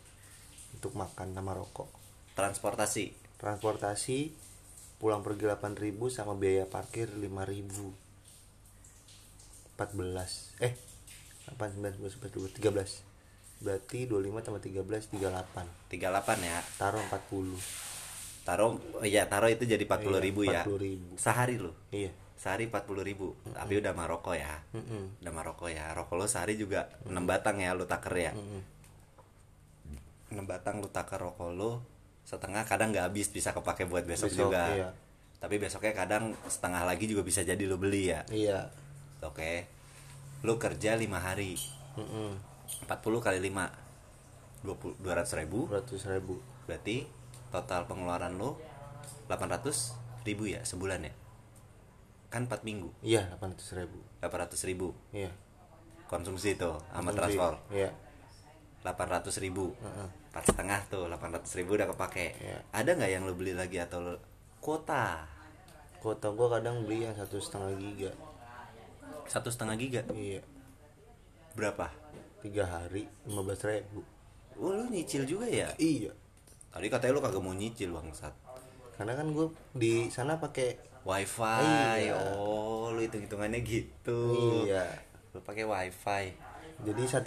[0.73, 1.89] Untuk makan sama rokok.
[2.37, 3.13] Transportasi?
[3.37, 4.33] Transportasi
[4.97, 7.93] pulang pergi 8.000 sama biaya parkir 5.000
[9.77, 10.73] 14 eh
[11.53, 13.06] 8 9 10 11 12 13
[13.57, 16.59] berarti 25 tambah 13 38 38 ya.
[16.77, 17.57] Taruh 40
[18.47, 20.63] taruh ya taruh itu jadi 40 ribu ya?
[20.63, 21.19] 40.000.
[21.19, 22.11] sehari lu iya.
[22.37, 23.33] Sehari 40 ribu.
[23.49, 24.61] Tapi udah maroko ya?
[24.71, 25.19] Mm-mm.
[25.25, 25.89] udah maroko ya.
[25.97, 28.31] Rokok lu sehari juga 6 batang ya lu taker ya?
[28.37, 28.61] Mm-mm.
[30.31, 31.81] 6 batang lu taker rokok lu
[32.27, 34.63] setengah kadang nggak habis bisa kepake buat besok, Besok, juga.
[34.75, 34.89] iya.
[35.39, 38.21] tapi besoknya kadang setengah lagi juga bisa jadi lu beli ya?
[38.27, 38.67] Iya.
[39.23, 39.65] Oke.
[40.43, 41.55] Lu kerja lima hari.
[41.97, 42.37] Mm-mm.
[42.87, 43.87] 40 kali 5
[44.65, 45.59] 20 200 ribu.
[45.69, 46.35] 200 ribu.
[46.65, 47.07] Berarti
[47.53, 48.59] total pengeluaran lo
[49.31, 51.13] 800 ribu ya sebulan ya?
[52.27, 52.89] Kan 4 minggu.
[53.03, 53.99] Iya 800 ribu.
[54.19, 54.87] 800 ribu.
[55.15, 55.31] Iya.
[56.07, 57.91] Konsumsi tuh sama transport iya.
[58.83, 59.75] 800 ribu.
[60.31, 62.27] Empat setengah tuh 800 ribu udah kepake.
[62.39, 62.57] Iya.
[62.71, 64.13] ada nggak yang lo beli lagi atau lo
[64.59, 65.27] kuota?
[65.97, 68.11] Kota gua kadang beli yang satu setengah giga.
[69.27, 70.01] Satu setengah giga?
[70.13, 70.45] Iya.
[71.57, 71.89] Berapa
[72.41, 74.01] tiga hari 15 ribu.
[74.57, 75.69] Oh lu nyicil juga ya?
[75.77, 76.13] Iya.
[76.73, 78.33] Tadi katanya lu kagak mau nyicil bangsat.
[78.97, 79.47] Karena kan gue
[79.77, 81.61] di sana pakai wifi.
[82.09, 82.17] Iya.
[82.37, 84.21] oh lu hitung hitungannya gitu.
[84.65, 84.85] Iya.
[85.33, 86.25] Lu pakai wifi.
[86.77, 87.25] Jadi 1,5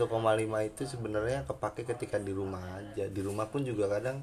[0.63, 3.07] itu sebenarnya kepake ketika di rumah aja.
[3.11, 4.23] Di rumah pun juga kadang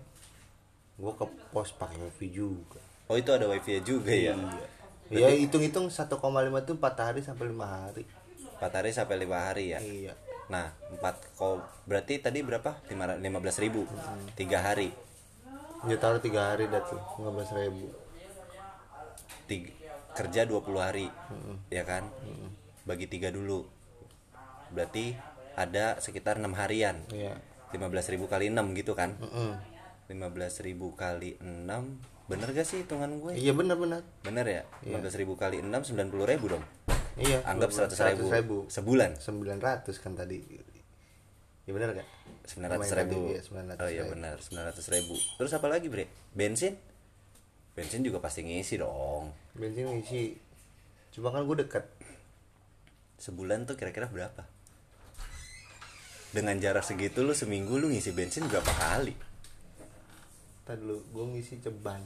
[0.98, 2.80] gue ke pos pakai wifi juga.
[3.08, 4.36] Oh itu ada wifi juga ya?
[4.36, 4.68] Iya.
[5.08, 8.04] Ya hitung-hitung 1,5 itu 4 hari sampai 5 hari.
[8.60, 9.80] 4 hari sampai 5 hari ya?
[9.80, 11.04] Iya nah 4
[11.36, 12.80] ko berarti tadi berapa?
[12.88, 13.84] 15 ribu.
[14.40, 14.96] Tiga hari.
[15.86, 17.88] Dia taruh 3 hari dah tuh 15 ribu.
[19.48, 19.72] Tiga,
[20.16, 21.08] kerja 20 hari
[21.72, 22.08] ya kan?
[22.88, 23.68] Bagi tiga dulu.
[24.72, 25.16] Berarti
[25.56, 27.04] ada sekitar enam harian.
[27.12, 27.36] Iya.
[27.68, 29.20] 15.000 kali 6 gitu kan?
[29.20, 29.60] Mm-mm.
[30.08, 33.36] 15.000 kali 6 bener gak sih hitungan gue?
[33.36, 34.64] Iya benar-benar bener ya?
[34.88, 36.64] 15.000 kali 6 90.000 dong
[37.22, 37.40] iya.
[37.46, 39.18] Anggap 100.000 ribu sebulan.
[39.20, 40.38] 900 kan tadi.
[41.68, 42.08] Iya benar gak
[42.48, 43.20] 900 Lumayan ribu.
[43.28, 44.12] iya, 900 oh iya ribu.
[44.16, 44.36] benar.
[44.40, 45.16] 900 ribu.
[45.36, 46.06] Terus apa lagi bre?
[46.32, 46.74] Bensin?
[47.76, 49.36] Bensin juga pasti ngisi dong.
[49.54, 50.34] Bensin ngisi.
[51.12, 51.86] Cuma kan gue dekat
[53.20, 54.48] sebulan tuh kira-kira berapa?
[56.32, 59.16] Dengan jarak segitu lu seminggu lu ngisi bensin berapa kali?
[60.64, 62.00] Tadi dulu gue ngisi ceban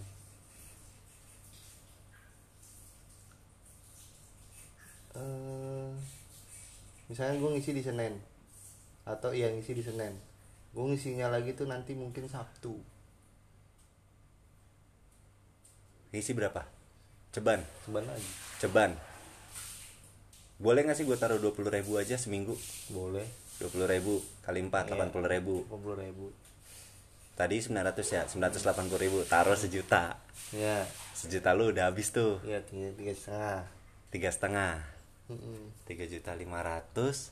[5.13, 5.91] eh
[7.05, 8.15] misalnya gue ngisi di Senin
[9.03, 10.15] atau yang ngisi di Senin
[10.71, 12.79] gue ngisinya lagi tuh nanti mungkin Sabtu
[16.11, 16.67] Isi berapa?
[17.31, 18.27] Ceban, seban lagi
[18.59, 18.91] ceban.
[20.59, 22.51] Boleh nggak sih gue taruh 20.000 ribu aja seminggu?
[22.91, 23.23] boleh
[23.63, 25.07] 20.000 ribu kali 4, Iya.
[25.07, 25.55] 80.000 ribu.
[25.71, 26.25] 50 ribu
[27.31, 29.23] Tadi 900 ya, 980.000 ribu.
[29.23, 30.19] Taruh sejuta.
[30.51, 30.83] ya
[31.15, 32.43] Sejuta lu udah habis tuh.
[32.43, 33.63] ya tiga setengah
[34.11, 34.73] Tiga setengah.
[35.83, 37.31] Tiga juta lima ratus.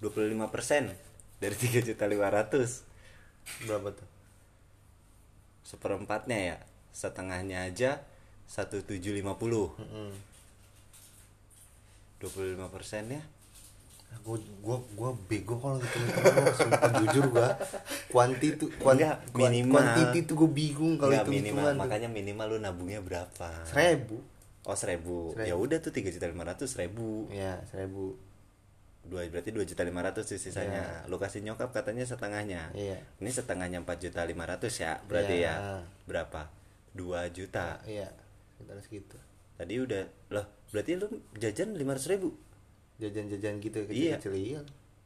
[0.00, 0.92] 25 persen
[1.38, 2.84] dari tiga juta lima ratus.
[3.62, 4.08] berapa tuh
[5.62, 6.56] Seperempatnya ya,
[6.90, 8.04] setengahnya aja
[8.46, 9.24] 1750.
[9.80, 10.10] Mm-mm.
[12.20, 13.22] 25 persen ya.
[14.14, 15.98] gue gua gua bego kalau gitu
[16.54, 17.50] sumpah jujur gua
[18.06, 19.18] kuanti tuh kuan, kuan-
[19.50, 19.74] minimal.
[19.74, 23.48] kuantiti tuh gue bingung kalau itu minimal, makanya minimal lu nabungnya berapa?
[23.66, 24.22] seribu
[24.64, 25.32] Oh seribu.
[25.32, 25.44] Seribu.
[25.44, 27.28] Ya udah tuh tiga juta lima ratus ribu.
[27.28, 28.16] ya seribu
[29.04, 31.04] Dua berarti dua juta lima ratus sisanya.
[31.06, 32.72] Lu kasih nyokap katanya setengahnya.
[32.72, 32.96] Iya.
[33.20, 34.96] Ini setengahnya empat juta lima ratus ya.
[35.04, 35.52] Berarti Iya.
[35.52, 36.48] ya berapa?
[36.90, 37.84] Dua juta.
[37.84, 38.08] iya
[38.54, 39.16] sekitar segitu
[39.54, 40.46] Tadi udah loh.
[40.72, 42.32] Berarti lu jajan lima ratus ribu.
[42.94, 44.16] jajan-jajan gitu Iya.
[44.16, 44.60] kecil-kecil iya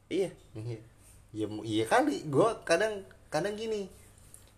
[0.08, 0.30] Iya.
[0.54, 0.78] iya
[1.32, 3.88] iya mu- iya kali gue kadang kadang gini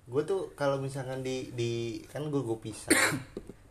[0.05, 1.71] gue tuh kalau misalkan di di
[2.07, 2.91] kan gue gue pisah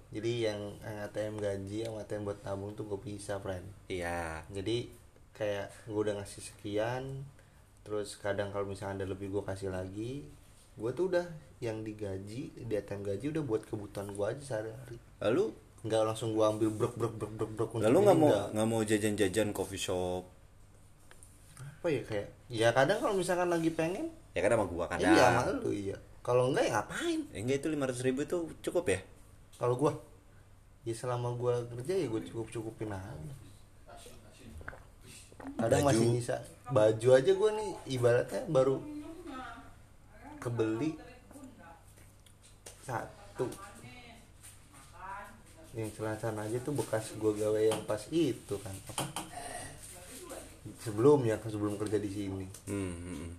[0.10, 4.42] jadi yang, yang ATM gaji sama ATM buat tabung tuh gue pisah friend Iya.
[4.50, 4.90] jadi
[5.32, 7.24] kayak gue udah ngasih sekian
[7.82, 10.26] terus kadang kalau misalnya ada lebih gue kasih lagi
[10.76, 11.26] gue tuh udah
[11.60, 16.44] yang digaji di ATM gaji udah buat kebutuhan gue aja sehari-hari Lalu nggak langsung gue
[16.44, 18.68] ambil brok brok brok brok brok lalu nggak mau nggak.
[18.68, 20.24] mau jajan-jajan coffee shop?
[21.56, 25.00] apa ya kayak ya kadang kalau misalkan lagi pengen Ya kan sama gua kan.
[25.00, 28.38] iya sama lu iya kalau enggak ya ngapain Ya, enggak itu lima ratus ribu itu
[28.60, 29.00] cukup ya?
[29.60, 29.92] Kalau gue
[30.88, 33.36] ya selama gue kerja ya gue cukup cukupin aja.
[35.60, 35.90] Kadang Baju.
[35.92, 36.36] masih nyisa.
[36.72, 38.80] Baju aja gue nih ibaratnya baru
[40.40, 40.96] kebeli
[42.88, 43.52] satu.
[45.76, 49.06] Yang celana aja tuh bekas gue gawe yang pas itu kan apa?
[50.80, 52.48] Sebelumnya sebelum kerja di sini.
[52.64, 53.32] Hmm, hmm, hmm.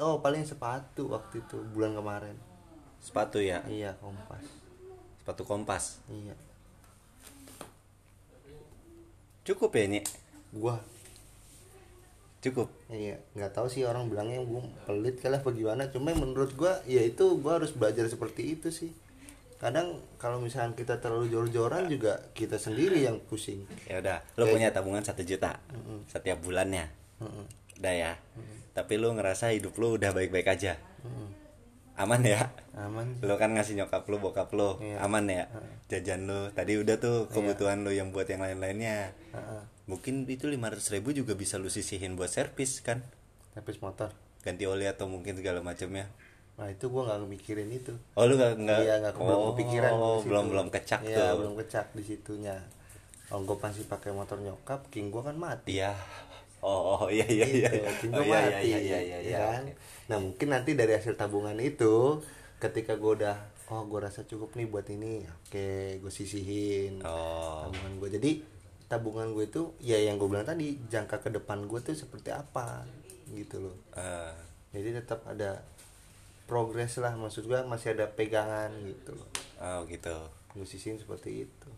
[0.00, 2.36] Oh paling sepatu waktu itu bulan kemarin.
[3.02, 4.61] Sepatu ya, iya kompas
[5.22, 6.02] sepatu kompas.
[6.08, 6.34] iya
[9.42, 10.06] Cukup ya, Nyek?
[10.52, 10.78] gua
[12.38, 12.66] Cukup.
[12.88, 16.98] iya nggak tahu sih orang bilangnya gue pelit kali apa gimana cuma menurut gua ya
[17.00, 18.90] itu gua harus belajar seperti itu sih
[19.56, 24.52] kadang kalau misalkan kita terlalu jor-joran juga kita sendiri yang pusing Ya udah, lo Kayak-
[24.52, 25.62] punya tabungan satu juta
[26.04, 26.90] setiap bulannya.
[27.18, 27.46] Mm-mm.
[27.78, 28.12] Udah ya.
[28.72, 30.74] Tapi lo ngerasa hidup lo udah baik-baik aja.
[31.92, 32.48] Aman ya?
[32.72, 33.04] aman.
[33.20, 35.04] Lo kan ngasih nyokap lo, bokap lo, Iya.
[35.04, 35.44] aman ya?
[35.86, 39.12] Jajan lo, tadi udah tuh kebutuhan lo yang buat yang lain-lainnya.
[39.30, 39.62] Heeh.
[39.84, 43.04] Mungkin itu 500 ribu juga bisa lo sisihin buat servis kan?
[43.52, 44.08] Tapi motor
[44.42, 46.08] Ganti oli atau mungkin segala macamnya.
[46.52, 50.04] nah itu gua nggak mikirin itu Oh lu gak, nggak iya nggak oh, kepikiran gua
[50.04, 50.28] ke situ.
[50.28, 52.56] belum belum kecak iya tuh belum kecak di situnya
[53.24, 55.96] kalau gue masih pakai motor nyokap king gua kan mati iya
[56.62, 59.64] oh, oh iya iya iya gitu, oh, gua iya, mati iya iya iya iya kan?
[60.06, 62.22] nah mungkin nanti dari hasil tabungan itu
[62.62, 63.36] ketika gue udah
[63.74, 67.66] oh gue rasa cukup nih buat ini oke gue sisihin oh.
[67.66, 68.30] tabungan gue jadi
[68.86, 72.84] tabungan gue itu ya yang gue bilang tadi jangka ke depan gue tuh seperti apa
[73.32, 73.76] gitu loh.
[73.96, 74.36] Eh,
[74.76, 75.64] jadi tetap ada
[76.44, 79.28] progres lah maksud gue masih ada pegangan gitu loh.
[79.64, 80.12] Oh gitu.
[80.52, 81.70] Gue sisihin seperti itu.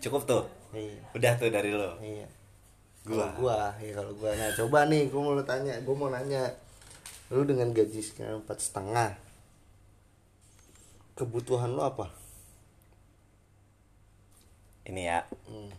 [0.00, 0.44] Cukup tuh?
[0.72, 1.04] Iya.
[1.12, 2.24] Udah tuh dari lo iya
[3.04, 3.28] Gua.
[3.28, 3.58] Kalau gua.
[3.84, 4.30] ya kalau gua.
[4.32, 6.44] Nah coba nih gua mau tanya gua mau nanya.
[7.28, 9.10] Lu dengan gaji sekarang empat setengah
[11.14, 12.10] kebutuhan lu apa?
[14.84, 15.70] Ini ya hmm.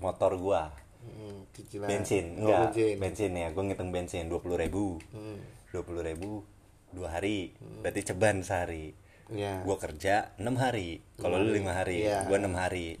[0.00, 0.72] motor gua.
[1.08, 1.88] Hmm, cicilan.
[1.88, 2.74] Bensin Oh, enggak.
[2.74, 2.96] bensin.
[3.00, 5.00] bensin ya gua ngitung bensin dua puluh ribu.
[5.12, 5.40] Hmm.
[5.72, 6.44] dua puluh ribu
[6.92, 7.52] dua hari.
[7.80, 8.92] Berarti ceban sehari.
[9.32, 11.00] Ya gua kerja enam hari.
[11.16, 12.24] Kalau lu lima hari Iya.
[12.28, 12.96] gua enam hari.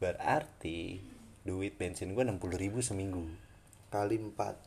[0.00, 1.00] Berarti
[1.48, 3.24] duit bensin enam puluh ribu seminggu.
[3.88, 4.60] Kali empat.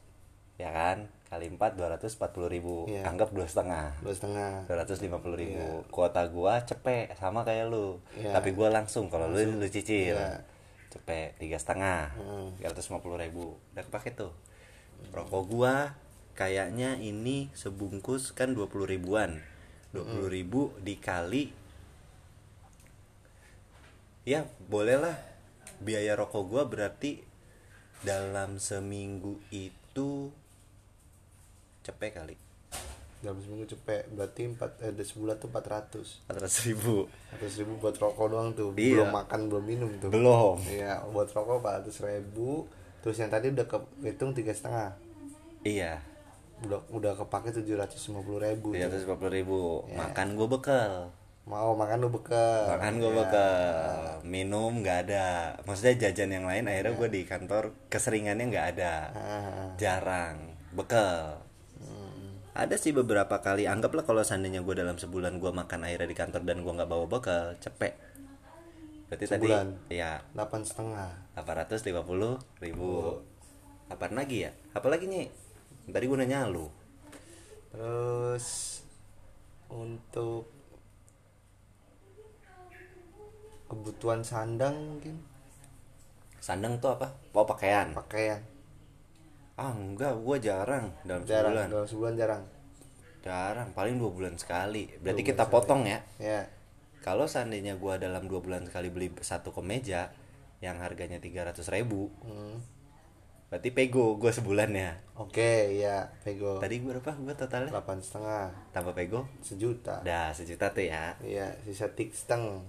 [0.58, 1.06] Ya kan?
[1.30, 2.90] Kali empat dua ratus empat puluh ribu.
[2.90, 3.06] Iya.
[3.06, 3.94] anggap dua setengah.
[4.02, 4.66] Dua setengah.
[4.66, 5.86] dua ratus lima puluh ribu.
[5.94, 8.02] Kuota gua cepet sama kayak lu.
[8.18, 8.34] Iya.
[8.34, 10.18] tapi gua langsung kalau lu lu cicil.
[10.18, 10.42] Iya.
[10.90, 12.18] cepet tiga setengah.
[12.18, 12.50] Hmm.
[12.58, 13.62] tiga ratus lima puluh ribu.
[13.78, 14.34] Udah kepake tuh.
[15.14, 15.94] Rokok gua
[16.34, 19.38] kayaknya ini sebungkus kan dua puluh ribuan.
[19.94, 21.54] dua puluh ribu dikali.
[24.26, 25.31] Ya bolehlah
[25.82, 27.22] biaya rokok gua berarti
[28.02, 30.30] dalam seminggu itu
[31.86, 32.36] cepet kali.
[33.22, 36.08] Dalam seminggu cepet berarti empat eh, ada sebulan tuh empat ratus.
[36.26, 37.06] Empat ratus ribu.
[37.38, 38.74] Ratus ribu buat rokok doang tuh.
[38.74, 39.06] Iya.
[39.06, 40.10] belum makan belum minum tuh.
[40.10, 40.58] Belum.
[40.66, 42.66] Iya buat rokok empat ratus ribu.
[43.06, 44.98] Terus yang tadi udah kehitung tiga setengah.
[45.62, 46.02] Iya.
[46.66, 48.90] Udah udah kepake tujuh ratus lima puluh ribu tuh.
[48.90, 49.86] ratus ribu.
[49.86, 49.98] Ya.
[50.02, 50.94] makan gue bekal
[51.52, 52.72] mau makan lu bekal.
[52.72, 53.18] Makan gue Ya.
[53.18, 53.92] bekal.
[54.24, 55.28] Minum nggak ada.
[55.62, 58.94] Maksudnya jajan yang lain akhirnya gue di kantor keseringannya nggak ada.
[59.12, 60.56] Ah, jarang.
[60.72, 61.44] Bekal.
[62.52, 63.64] Ada sih beberapa kali.
[63.64, 67.06] Anggaplah kalau seandainya gue dalam sebulan gue makan akhirnya di kantor dan gue nggak bawa
[67.06, 67.96] bekal cepet.
[69.08, 69.68] Berarti Sebulan?
[69.88, 73.20] tadi ya delapan setengah 850 ribu.
[73.88, 74.52] Apaan lagi ya?
[74.72, 75.28] Apalagi nih
[75.86, 76.72] tadi gue nanya lu.
[77.72, 78.80] Terus
[79.68, 80.48] untuk
[83.72, 85.16] kebutuhan sandang mungkin.
[86.44, 87.08] Sandang tuh apa?
[87.32, 87.96] Oh pakaian.
[87.96, 88.44] Pakaian.
[89.56, 91.68] Ah enggak gue jarang dalam jarang sebulan.
[91.72, 92.44] dalam sebulan jarang.
[93.24, 94.92] Jarang paling dua bulan sekali.
[95.00, 96.00] Berarti kita bulan potong ya?
[96.20, 96.42] Ya.
[97.02, 100.14] Kalau seandainya gua dalam dua bulan sekali beli satu kemeja
[100.62, 102.62] yang harganya 300.000 ribu hmm.
[103.50, 104.94] berarti pego gua sebulan ya?
[105.18, 106.62] Oke ya pego.
[106.62, 107.74] Tadi gua berapa gua totalnya?
[107.74, 108.46] Delapan setengah.
[108.70, 109.26] Tambah pego?
[109.42, 110.06] Sejuta.
[110.06, 111.18] Dah sejuta tuh ya.
[111.26, 112.62] Iya sisa tik seteng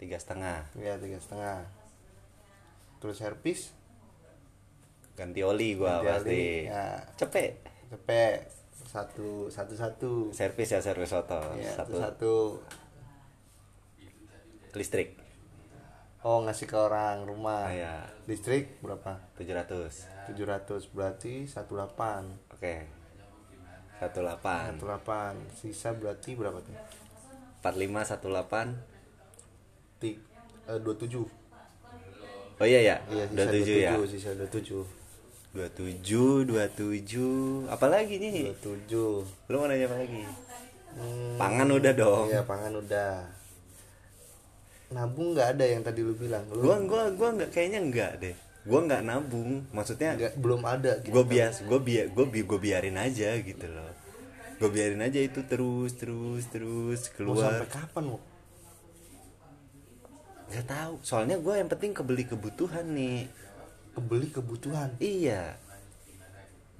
[0.00, 0.64] tiga setengah.
[0.80, 1.68] Ya tiga setengah.
[3.04, 3.76] Terus servis
[5.12, 6.32] ganti oli gua Ganti pasti.
[6.32, 6.84] oli, ya.
[7.20, 7.52] cepet.
[7.92, 8.40] Cepet.
[8.88, 10.12] Satu satu satu.
[10.32, 11.36] Servis ya servis auto.
[11.60, 12.00] Ya, satu satu.
[12.00, 12.34] satu.
[14.72, 15.20] Listrik.
[16.24, 17.68] Oh ngasih ke orang rumah.
[17.68, 17.94] Ah, ya.
[18.24, 19.20] listrik berapa?
[19.36, 21.68] 700 700 berarti 18
[22.56, 22.76] oke.
[24.00, 24.80] 18 18
[25.52, 26.76] sisa berarti berapa tuh?
[27.60, 28.89] 45 18
[30.00, 30.16] Tik,
[30.66, 31.28] eh, 27
[32.60, 34.84] oh iya ya iya sisa 27 ya 27 sisa 27
[35.50, 38.54] 27 27 apalagi nih?
[38.64, 40.22] 27 lu mau nanya apa lagi?
[40.90, 42.26] Hmm, pangan udah dong.
[42.30, 43.14] iya pangan udah.
[44.90, 46.62] Nabung nggak ada yang tadi lu bilang lu?
[46.62, 48.34] Gua gua gua nggak kayaknya enggak deh.
[48.62, 51.14] Gua nggak nabung maksudnya nggak- belum ada gitu.
[51.14, 53.90] gua bias gua biar gua bi gua biarin aja gitu loh.
[54.62, 57.70] Gua biarin aja itu terus terus terus mau sampai keluar.
[57.70, 58.18] kapan mau
[60.50, 63.30] nggak tahu soalnya gua yang penting kebeli kebutuhan nih
[63.94, 65.54] kebeli kebutuhan iya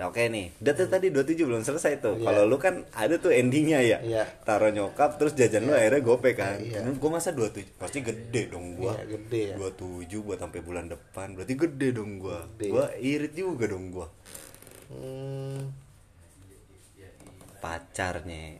[0.00, 2.16] Nah, oke nih, tuh tadi 27 belum selesai tuh.
[2.16, 2.33] Iya.
[2.33, 4.00] Kalau lu kan ada tuh endingnya ya.
[4.00, 4.24] Iya.
[4.48, 6.56] Taruh nyokap terus jajan lu akhirnya gope kan.
[6.56, 6.80] Iya.
[6.80, 8.96] Nah, gua masa 27 pasti gede dong gua.
[8.96, 9.56] Iya, gede ya.
[9.61, 11.37] 27 buat sampai bulan depan.
[11.37, 12.48] Berarti gede dong gua.
[12.56, 12.72] Gede.
[12.72, 14.09] Gua irit juga dong gua.
[14.88, 15.61] hmm,
[17.61, 18.56] Pacarnya.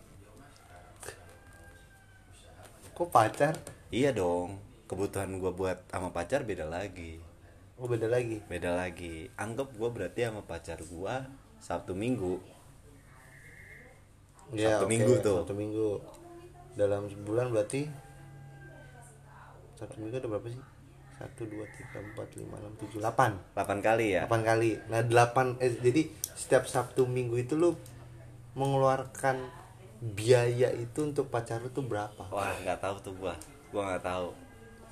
[2.93, 3.57] kok pacar
[3.89, 4.61] Iya dong.
[4.91, 7.23] Kebutuhan gua buat sama pacar beda lagi.
[7.79, 9.31] oh beda lagi Beda lagi.
[9.39, 11.31] Anggap gua berarti sama pacar gua
[11.63, 12.43] Sabtu Minggu.
[14.51, 15.37] Ya, Sabtu oke, Minggu tuh.
[15.47, 15.89] Sabtu minggu
[16.75, 17.87] dalam sebulan berarti
[19.79, 20.59] Sabtu minggu ada berapa sih?
[21.21, 24.25] Satu, dua, tiga, empat, lima, enam, tujuh, delapan 8 kali ya.
[24.25, 27.77] Delapan kali Nah delapan eh, Jadi setiap Sabtu minggu itu lu
[28.57, 29.37] Mengeluarkan
[30.01, 32.25] Biaya itu untuk pacar lu tuh berapa?
[32.33, 33.37] Wah, nggak tahu tuh gua.
[33.69, 34.33] Gua nggak tahu.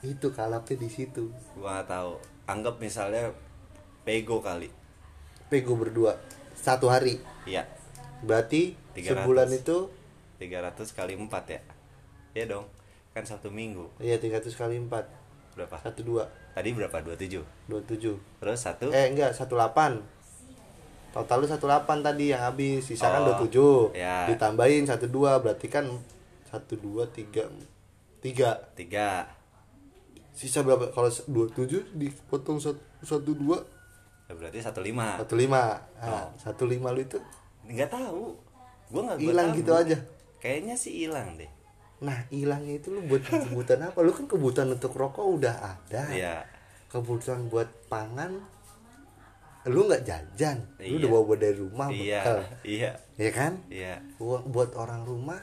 [0.02, 1.30] Itu kalapnya di situ.
[1.58, 2.12] Gua nggak tahu.
[2.48, 3.34] Anggap misalnya
[4.06, 4.70] pego kali.
[5.50, 6.16] Pego berdua.
[6.54, 7.18] Satu hari.
[7.44, 7.66] Iya.
[8.22, 9.14] Berarti 300.
[9.14, 9.76] sebulan itu?
[10.38, 11.61] 300 kali 4 ya?
[12.34, 12.66] Iya dong.
[13.14, 13.90] Kan satu minggu.
[13.98, 14.90] Iya 300 kali 4
[15.58, 15.74] berapa?
[15.82, 16.30] Satu dua.
[16.54, 16.94] Tadi berapa?
[17.02, 18.90] 27 27 terus satu?
[18.94, 19.50] Eh enggak 18
[21.08, 22.84] Total lu 18 tadi yang habis.
[22.87, 24.28] Sisa kan Oh, 27 ya.
[24.30, 25.11] Ditambahin 12
[25.42, 25.88] Berarti kan
[26.52, 27.48] 1, 2, 3
[28.18, 29.38] 3 tiga
[30.38, 30.94] Sisa berapa?
[30.94, 33.11] Kalau 27 dipotong 1, 2
[34.29, 35.16] Ya, berarti satu lima.
[35.24, 35.24] 15
[36.05, 37.18] nah, 15 lu itu?
[37.64, 38.37] Nggak tahu.
[38.92, 39.96] Gua nggak Hilang gitu aja.
[40.38, 41.48] Kayaknya sih hilang deh.
[42.05, 43.98] Nah hilangnya itu lu buat kebutuhan apa?
[44.05, 46.12] Lu kan kebutuhan untuk rokok udah ada.
[46.12, 46.37] Iya.
[46.92, 48.38] Kebutuhan buat pangan
[49.66, 50.61] Lu nggak jajan.
[50.79, 50.96] Lu Iya.
[51.03, 52.20] udah bawa dari rumah iya.
[52.22, 52.38] bekal.
[52.62, 52.90] Iya.
[53.18, 53.53] Ya kan?
[53.72, 53.94] iya.
[54.20, 55.40] Buat orang rumah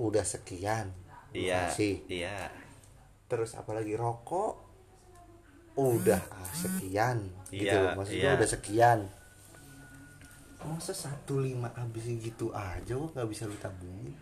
[0.00, 0.90] udah sekian.
[1.34, 1.68] Lu iya.
[1.68, 2.02] Kasih.
[2.08, 2.63] iya
[3.34, 4.62] terus apalagi rokok?
[5.74, 7.26] Udah ah, sekian.
[7.50, 8.38] Gitu Iya, maksudnya iya.
[8.38, 9.00] udah sekian.
[10.62, 14.14] Masa satu lima habisnya gitu aja kok nggak bisa lu tabungin?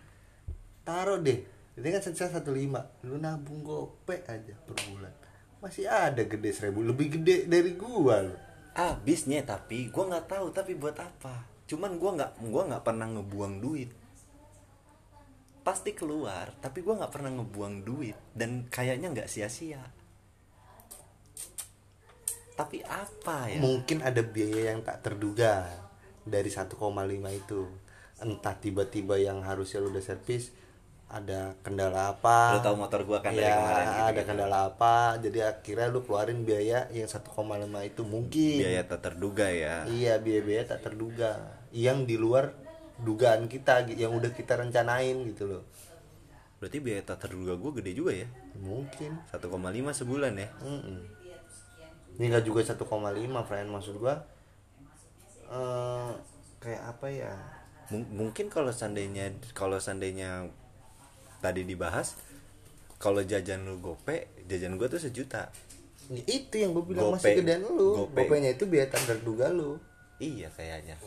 [0.83, 1.45] Taruh deh.
[1.77, 2.83] Ini kan sisa satu lima.
[3.05, 5.13] Lu nabung gope aja per bulan.
[5.61, 6.83] Masih ada gede seribu.
[6.83, 8.35] Lebih gede dari gua lu.
[8.73, 11.47] Habisnya tapi gua nggak tahu tapi buat apa?
[11.69, 14.02] Cuman gua nggak gua nggak pernah ngebuang duit
[15.63, 19.83] pasti keluar tapi gua nggak pernah ngebuang duit dan kayaknya nggak sia-sia.
[22.53, 23.59] Tapi apa ya?
[23.59, 25.67] Mungkin ada biaya yang tak terduga
[26.23, 26.77] dari 1,5
[27.33, 27.67] itu.
[28.23, 30.53] Entah tiba-tiba yang harusnya lu udah servis
[31.13, 32.57] ada kendala apa?
[32.57, 34.29] Lu tahu motor gua kan dari Iya, kemarin gitu, ada gitu.
[34.33, 34.97] kendala apa?
[35.21, 38.59] Jadi akhirnya lu keluarin biaya yang 1,5 itu mungkin.
[38.65, 39.85] Biaya tak terduga ya.
[39.89, 41.61] Iya biaya-biaya tak terduga.
[41.73, 42.62] Yang di luar
[43.03, 45.63] dugaan kita yang udah kita rencanain gitu loh.
[46.59, 48.27] Berarti biaya tak terduga gue gede juga ya?
[48.57, 49.19] Mungkin.
[49.29, 49.43] 1,5
[49.93, 50.49] sebulan ya?
[50.63, 50.99] Mm-mm.
[52.13, 52.79] ini nggak juga 1,5
[53.43, 54.21] friend maksud gua
[55.49, 56.11] eh
[56.61, 57.33] kayak apa ya?
[57.89, 60.49] Mung- mungkin kalau seandainya kalau seandainya
[61.41, 62.15] tadi dibahas
[62.97, 65.49] kalau jajan lu gope jajan gua tuh sejuta.
[66.11, 67.17] Ya, itu yang gue bilang Gope.
[67.19, 68.07] masih gedean lu.
[68.07, 68.29] Gope.
[68.29, 69.81] gopenya itu biaya tak terduga lu.
[70.21, 71.01] Iya kayaknya.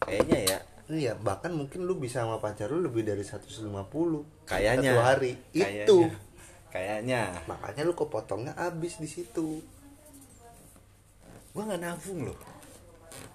[0.00, 0.58] Kayaknya ya
[0.88, 3.68] iya bahkan mungkin lu bisa sama pacar lu lebih dari 150
[4.48, 5.84] kayaknya satu hari Kayaknya.
[5.84, 5.98] itu
[6.68, 9.60] kayaknya makanya lu kepotongnya habis di situ
[11.52, 12.38] gua nggak nabung loh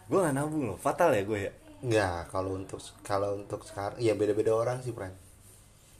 [0.09, 4.15] gua nggak nabung loh fatal ya gue ya Nggak, kalau untuk kalau untuk sekarang ya
[4.15, 5.11] beda-beda orang sih, Pran.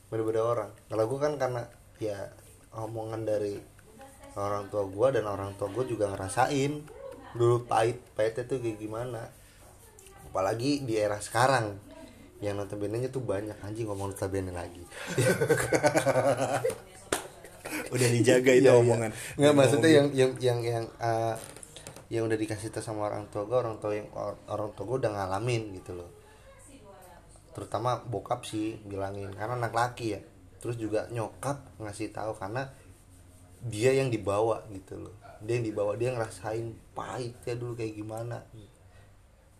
[0.07, 0.71] Beda-beda orang.
[0.87, 1.67] Kalau gue kan karena
[1.99, 2.31] ya
[2.71, 3.59] omongan dari
[4.39, 6.87] orang tua gue dan orang tua gue juga ngerasain
[7.35, 9.27] dulu pahit pahitnya tuh kayak gimana.
[10.33, 11.77] Apalagi di era sekarang
[12.41, 14.81] yang notabene tuh banyak anjing ngomong notabene lagi.
[17.93, 18.81] udah dijaga itu Iya, iya.
[18.81, 21.35] omongan Nggak maksudnya yang yang yang yang eh,
[22.09, 24.97] yang udah dikasih tahu sama orang tua gue, orang tua yang or- orang tua gue
[25.01, 26.09] udah ngalamin gitu loh.
[27.53, 30.21] Terutama bokap sih bilangin karena anak laki ya.
[30.57, 32.69] Terus juga nyokap ngasih tahu karena
[33.63, 35.13] dia yang dibawa gitu loh.
[35.41, 38.45] Dia yang dibawa dia ngerasain pahitnya dulu kayak gimana.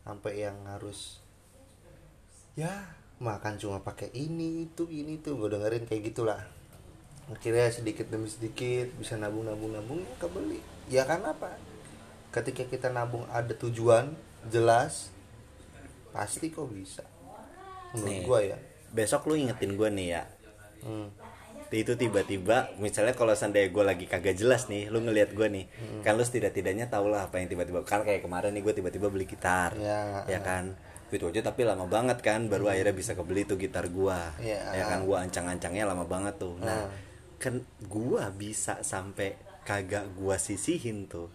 [0.04, 1.24] Sampai yang harus
[2.54, 2.70] ya
[3.18, 6.44] makan cuma pakai ini itu ini tuh gue dengerin kayak gitulah.
[7.32, 10.60] Akhirnya sedikit demi sedikit bisa nabung nabung nabung ya kebeli
[10.92, 11.56] ya karena apa?
[12.36, 14.12] Ketika kita nabung ada tujuan
[14.52, 15.14] jelas
[16.12, 17.06] pasti kok bisa.
[17.96, 18.26] Menurut Nih.
[18.28, 18.58] gua ya.
[18.94, 20.24] besok lu ingetin gue nih ya.
[20.86, 21.10] Hmm.
[21.76, 26.02] Itu tiba-tiba misalnya kalau seandainya gue lagi kagak jelas nih lu ngelihat gue nih Hmm.
[26.02, 29.26] kan lu setidak-tidaknya tau lah apa yang tiba-tiba kan kayak kemarin nih gue tiba-tiba beli
[29.26, 30.22] gitar Ya.
[30.28, 30.78] ya kan?
[31.10, 34.66] Itu aja tapi lama banget kan baru akhirnya bisa kebeli tuh gitar gua Ya.
[34.74, 35.06] ya kan?
[35.06, 36.58] gua ancang-ancangnya lama banget tuh.
[36.58, 36.94] Nah Hmm.
[37.38, 37.54] kan
[37.86, 41.30] gua bisa sampai kagak gua sisihin tuh.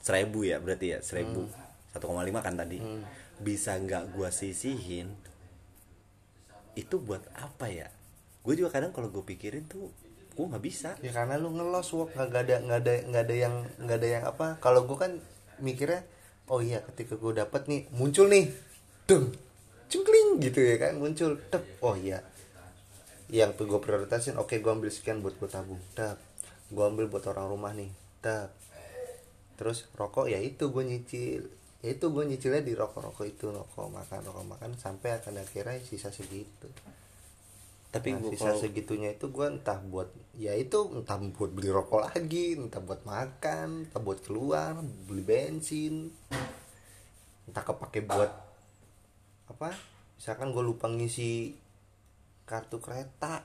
[0.00, 1.46] Seribu ya berarti ya seribu.
[1.88, 2.82] Satu koma lima kan tadi.
[3.38, 5.14] Bisa nggak gua sisihin
[6.74, 7.90] itu buat apa ya
[8.48, 9.92] gue juga kadang kalau gue pikirin tuh
[10.38, 10.94] gue nggak bisa.
[11.02, 12.14] Ya karena lu ngelos wok.
[12.14, 14.46] Nggak ada nggak ada nggak ada yang nggak ada yang apa.
[14.62, 15.12] Kalau gua kan
[15.58, 16.06] mikirnya
[16.46, 18.46] oh iya ketika gua dapet nih muncul nih.
[19.10, 19.34] Deng
[19.90, 21.34] cungkling gitu ya kan muncul.
[21.50, 22.22] Tep oh iya.
[23.28, 25.82] Yang tuh gue prioritasin oke gue ambil sekian buat gue tabung.
[25.98, 26.16] Tep
[26.70, 27.90] gue ambil buat orang rumah nih.
[28.22, 28.54] Tep
[29.58, 31.42] terus rokok ya itu gue nyicil.
[31.82, 35.82] Ya itu gue nyicilnya di rokok rokok itu rokok makan rokok makan sampai akan akhirnya
[35.82, 36.70] sisa segitu
[37.88, 41.72] tapi Nah, gua sisa kalau segitunya itu gue entah buat ya itu entah buat beli
[41.72, 44.76] rokok lagi entah buat makan entah buat keluar
[45.08, 46.12] beli bensin.
[47.48, 48.28] Entah kepake buat
[49.48, 49.72] apa?
[50.20, 51.56] Misalkan gue lupa ngisi
[52.44, 53.40] kartu kereta.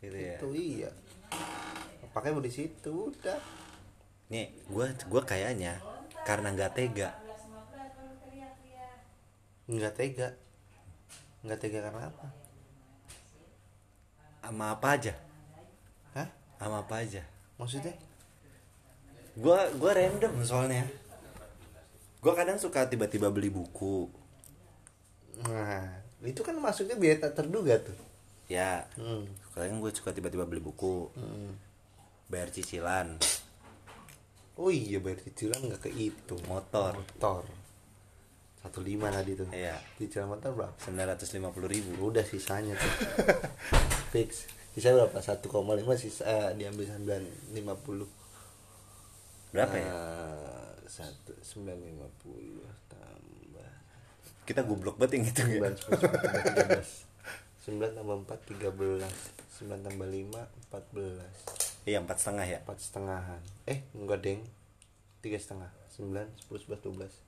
[0.00, 0.40] Gitu ya.
[0.40, 0.90] Itu iya.
[2.16, 3.36] Pakai di situ udah.
[4.32, 5.76] Nih gue gua kayaknya
[6.24, 7.12] karena nggak tega.
[9.68, 10.28] Nggak tega
[11.44, 12.26] nggak tega karena apa?
[14.40, 15.12] Sama apa aja?
[16.16, 16.28] Hah?
[16.56, 17.22] Sama apa aja?
[17.60, 17.92] Maksudnya?
[19.36, 20.88] Gua gua random soalnya.
[22.24, 24.08] Gua kadang suka tiba-tiba beli buku.
[25.44, 27.96] Nah itu kan maksudnya biaya tak terduga tuh.
[28.48, 29.52] Ya hmm.
[29.52, 31.12] kadang gue suka tiba-tiba beli buku.
[31.12, 31.60] Hmm.
[32.24, 33.20] bayar cicilan.
[34.56, 36.40] Oh iya bayar cicilan nggak kehitung.
[36.48, 36.96] Motor.
[36.96, 37.63] Motor
[38.64, 39.44] satu lima tadi tuh.
[39.52, 39.76] Iya.
[40.00, 40.72] cicilan motor berapa?
[40.80, 42.08] sembilan ratus lima puluh ribu.
[42.08, 42.92] Udah sisanya tuh.
[44.16, 44.48] Fix.
[44.74, 45.22] Sisa berapa?
[45.22, 45.46] 1,5
[45.94, 48.24] sisa eh, diambil 950
[49.54, 49.86] berapa ya?
[49.86, 53.70] Eh, satu sembilan lima puluh tambah.
[54.42, 56.02] Kita goblok banget yang gitu ya sembilan tambah
[57.64, 57.92] sembilan
[58.26, 59.14] empat tiga belas.
[59.54, 61.34] Sembilan tambah lima empat belas.
[61.86, 62.58] Iya empat setengah ya?
[62.66, 63.42] Empat setengahan.
[63.70, 64.42] Eh enggak deng.
[65.22, 65.70] Tiga setengah.
[65.86, 67.23] Sembilan sepuluh sebelas dua belas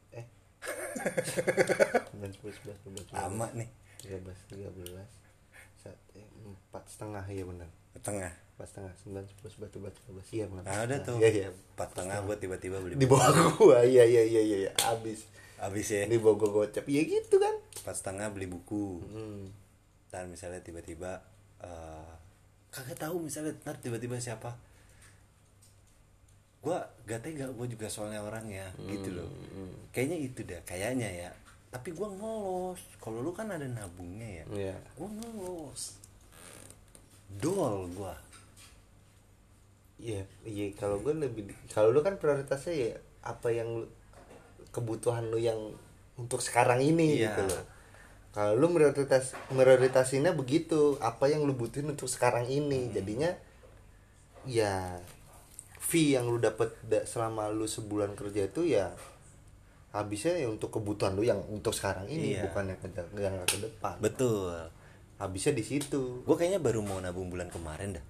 [2.11, 3.69] sembilan sepuluh sebelas dua belas lama nih.
[4.03, 5.11] tiga belas tiga belas
[5.87, 7.69] eh, empat setengah iya benar.
[7.95, 8.33] Setengah.
[8.57, 10.63] Empat setengah sembilan sepuluh sebelas dua belas tiga belas iya benar.
[10.67, 11.17] Nah, ada tuh.
[11.23, 13.79] Iya iya empat setengah gue tiba-tiba beli di bawah gua.
[13.87, 14.73] Iya iya iya iya iya.
[14.91, 16.05] Abis habis ya.
[16.11, 16.85] Di bawah gua gocap.
[16.91, 17.55] Iya gitu kan.
[17.83, 19.01] Empat setengah beli buku.
[19.07, 19.47] Hmm.
[20.07, 21.21] dan misalnya tiba-tiba
[21.61, 22.13] eh,
[22.73, 24.57] kagak tahu misalnya ntar tiba-tiba siapa
[26.67, 29.31] gua gak tega gue juga soalnya orang ya gitu loh.
[29.95, 31.31] Kayaknya itu dah kayaknya ya.
[31.71, 34.77] Tapi gua ngelos kalau lu kan ada nabungnya ya iya.
[34.99, 35.95] gua ngelos
[37.39, 38.19] dol gua.
[40.03, 42.93] Iya iya kalau gua lebih kalau lu kan prioritasnya ya
[43.23, 43.87] apa yang lu
[44.75, 45.57] kebutuhan lu yang
[46.21, 47.33] untuk sekarang ini Iya.
[47.33, 47.65] gitu loh.
[48.37, 53.33] Kalau lu prioritas prioritasinnya begitu apa yang lu butuhin untuk sekarang ini jadinya
[54.45, 55.01] ya
[55.87, 58.91] fee yang lu dapat da- selama lu sebulan kerja itu ya
[59.95, 62.51] habisnya ya untuk kebutuhan lu yang untuk sekarang ini Iya.
[62.51, 63.95] bukan yang ke, yang ke depan.
[64.03, 64.53] Betul.
[65.17, 66.21] Habisnya di situ.
[66.27, 68.05] Gue kayaknya baru mau nabung bulan kemarin dah.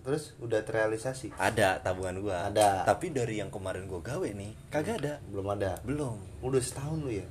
[0.00, 1.36] Terus udah terrealisasi?
[1.36, 2.88] Ada tabungan gue Ada.
[2.88, 5.20] tapi dari yang kemarin gue gawe nih kagak ada.
[5.28, 5.76] Belum ada?
[5.84, 6.16] Belum.
[6.40, 7.26] Udah setahun lu ya?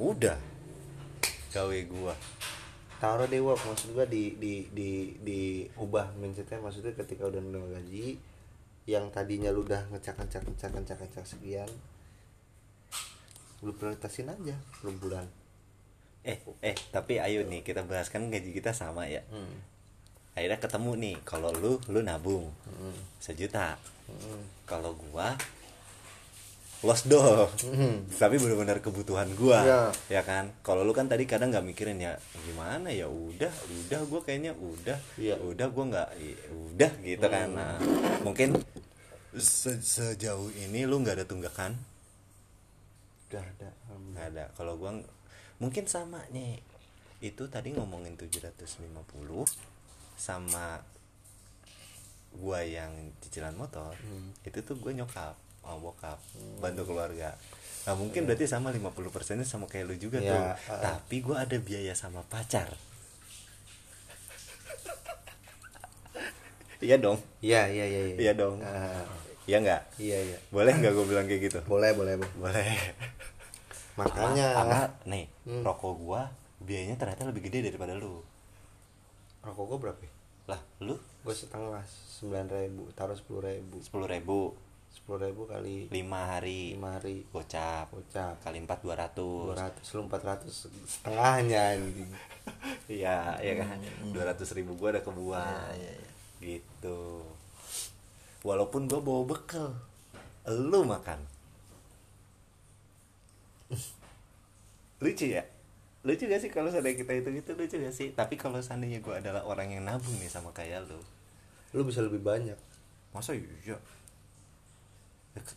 [0.00, 0.38] Udah.
[1.52, 2.14] Gawe gue
[2.96, 5.40] taruh deh maksud gua di di di di
[5.76, 6.64] ubah mindsetnya.
[6.64, 8.16] Maksudnya ketika udah menerima gaji
[8.86, 11.70] yang tadinya lu udah ngecak ngecak ngecak ngecak ngecak sekian
[13.64, 15.26] lu prioritasin aja per bulan
[16.22, 19.54] eh eh tapi ayo nih kita bahas kan gaji kita sama ya hmm.
[20.34, 22.94] akhirnya ketemu nih kalau lu lu nabung Hmm.
[23.18, 23.74] sejuta
[24.06, 24.42] Hmm.
[24.70, 25.34] kalau gua
[26.82, 28.04] lost dong Hmm.
[28.12, 29.58] tapi benar-benar kebutuhan gua.
[29.60, 29.80] Ya.
[30.10, 30.52] ya kan?
[30.60, 33.06] Kalau lu kan tadi kadang nggak mikirin ya gimana ya?
[33.06, 34.98] Udah udah gua kayaknya udah.
[35.16, 35.36] Iya.
[35.38, 36.08] udah gua nggak
[36.52, 37.48] udah gitu kan.
[37.50, 37.80] Nah
[38.20, 38.60] mungkin
[39.32, 41.74] se- sejauh ini lu nggak ada tunggakan?
[43.26, 43.68] Udah ada
[44.12, 44.44] nggak ada.
[44.52, 45.08] Kalau gua ng-
[45.58, 46.60] mungkin sama nih.
[47.18, 49.48] Itu tadi ngomongin 750
[50.14, 50.78] sama
[52.32, 54.28] gua yang cicilan motor Hmm.
[54.42, 55.32] itu tuh gue nyokap
[55.66, 56.18] sama bokap.
[56.62, 57.34] Bantu keluarga.
[57.82, 60.42] Nah mungkin berarti sama 50 persennya sama kayak lu juga Iya, tuh.
[60.70, 60.80] uh.
[60.80, 62.70] tapi gua ada biaya sama pacar.
[66.76, 67.16] Iya dong.
[67.40, 68.32] Iya iya iya iya.
[68.36, 68.60] Dong.
[68.60, 69.00] Ah,
[69.48, 69.82] iya nggak?
[69.96, 70.38] Iya iya.
[70.52, 71.58] Boleh nggak gue bilang kayak gitu?
[71.64, 72.32] Boleh boleh boleh.
[72.36, 72.68] boleh.
[73.96, 74.48] Makanya.
[74.52, 75.62] Karena nih Hmm.
[75.62, 76.28] rokok gua
[76.60, 78.20] biayanya ternyata lebih gede daripada lu.
[79.40, 80.12] Rokok gua berapa ya?
[80.46, 80.94] lah lu?
[81.24, 83.80] Gua setengah sembilan ribu taruh sepuluh ribu.
[83.80, 84.52] Sepuluh ribu
[84.96, 86.72] sepuluh ribu kali lima hari.
[86.72, 87.20] lima hari.
[87.28, 87.92] Gocap.
[87.92, 88.40] Gocap.
[88.40, 90.54] Kali empat dua dua ratus ratus lu empat ratus
[90.88, 92.08] setengahnya anjing.
[92.86, 93.74] Iya iya kan?
[94.14, 95.74] Dua ratus ribu gua ada kebuang.
[95.76, 96.10] Iya, iya, iya.
[96.40, 97.26] gitu.
[98.46, 99.74] Walaupun gua bawa bekal
[100.46, 101.18] lu makan.
[105.02, 105.42] Lucu ya?
[106.06, 108.14] Lucu gak sih kalau seandainya kita itu gitu lucu gak sih?
[108.14, 111.02] Tapi kalau seandainya gua adalah orang yang nabung nih sama kayak lu.
[111.74, 112.54] Lu bisa lebih banyak.
[113.10, 113.74] Masa iya?
[113.74, 113.78] ya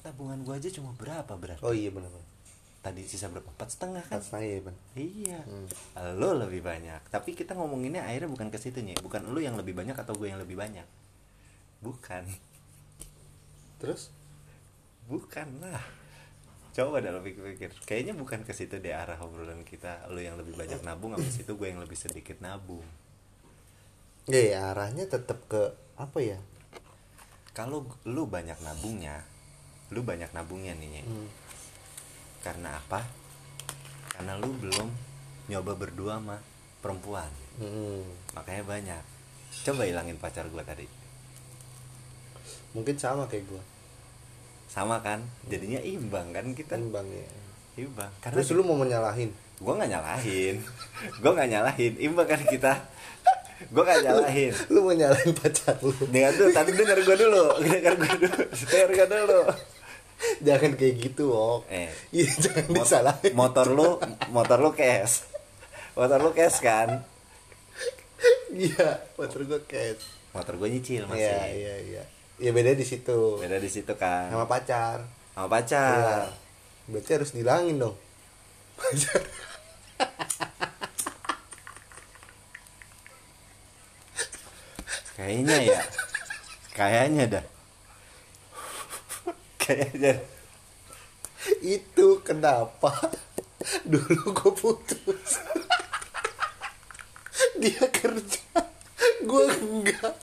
[0.04, 2.12] tabungan gua aja cuma berapa berat oh iya benar
[2.80, 3.48] tadi sisa berapa?
[3.52, 4.20] Empat setengah kan?
[4.20, 5.40] Empat setengah ya ban iya.
[5.44, 5.68] Hmm.
[6.16, 7.02] lo lebih banyak.
[7.12, 10.28] Tapi kita ngomonginnya akhirnya bukan ke situ nih bukan lu yang lebih banyak atau gue
[10.32, 10.88] yang lebih banyak?
[11.84, 12.24] Bukan.
[13.84, 14.12] Terus?
[15.12, 15.84] Bukan lah.
[16.72, 17.76] Coba dah lo pikir-pikir.
[17.84, 21.52] Kayaknya bukan ke situ deh arah obrolan kita lu yang lebih banyak nabung habis itu
[21.56, 22.84] gue yang lebih sedikit nabung.
[24.30, 26.40] Ya, ya arahnya tetap ke apa ya?
[27.52, 29.26] Kalau lu banyak nabungnya
[29.90, 31.02] lu banyak nabungnya nih.
[31.06, 31.30] Hmm.
[32.40, 33.04] karena apa?
[34.16, 34.88] Karena lu belum
[35.50, 36.38] nyoba berdua sama
[36.80, 37.30] perempuan.
[37.60, 38.06] Hmm.
[38.38, 39.04] makanya banyak.
[39.66, 40.88] Coba hilangin pacar gue tadi.
[42.72, 43.64] Mungkin sama kayak gua.
[44.70, 45.26] Sama kan?
[45.50, 46.78] Jadinya imbang kan kita?
[46.78, 47.28] Imbang ya.
[47.82, 48.12] Imbang.
[48.22, 49.34] Karena terus lu mau menyalahin?
[49.60, 50.56] Gue nggak nyalahin.
[51.22, 51.94] Gue nggak nyalahin.
[51.98, 52.74] Imbang kan kita?
[53.74, 54.54] Gue nggak nyalahin.
[54.70, 55.92] Lu mau nyalahin pacar lu?
[56.14, 57.44] Dengar tuh tadi denger gue dulu.
[57.66, 58.40] Denger gue dulu.
[58.54, 59.42] Denger gue dulu
[60.46, 61.68] jangan kayak gitu wok.
[61.72, 61.90] Eh.
[62.16, 63.32] Iya jangan mot- disalahin.
[63.34, 63.90] motor lu
[64.30, 65.24] motor lu cash.
[65.96, 67.04] Motor lu cash kan?
[68.52, 70.04] Iya motor gua cash.
[70.36, 71.26] Motor gue nyicil masih.
[71.26, 72.04] Iya iya iya.
[72.40, 73.40] Ya beda di situ.
[73.42, 74.30] Beda di situ kan.
[74.30, 75.04] Sama pacar.
[75.34, 76.30] Sama pacar.
[76.30, 76.48] Iya.
[76.90, 77.96] berarti harus dihilangin dong.
[78.78, 79.22] Pacar.
[85.18, 85.82] Kayaknya ya.
[86.74, 87.46] Kayaknya dah
[89.70, 90.18] kayaknya
[91.62, 92.90] itu kenapa
[93.86, 95.38] dulu gue putus?
[97.62, 98.66] Dia kerja
[99.22, 100.16] gue enggak.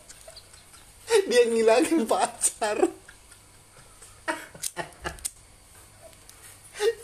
[1.31, 2.91] Dia ngilangin pacar.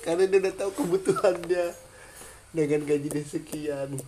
[0.02, 1.66] Karena dia udah tahu kebutuhannya
[2.50, 4.02] dengan gaji dia sekian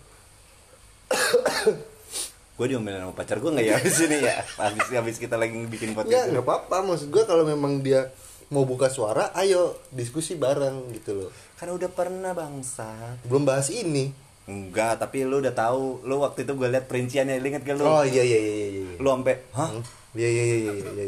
[2.54, 4.38] gue diomelin sama pacar gue nggak ya habis ini ya?
[4.62, 8.14] Habis habis kita lagi bikin podcast nggak apa-apa maksud gue kalau memang dia
[8.54, 11.30] mau buka suara ayo diskusi bareng gitu loh.
[11.58, 13.18] Karena udah pernah bangsa.
[13.26, 14.14] Belum bahas ini.
[14.44, 17.88] Enggak tapi lu udah tahu lu waktu itu gue liat perinciannya inget gak lu?
[17.88, 19.70] Oh iya iya iya iya lu sampai hah?
[20.14, 20.90] Iya iya iya iya iya.
[20.94, 21.02] Iya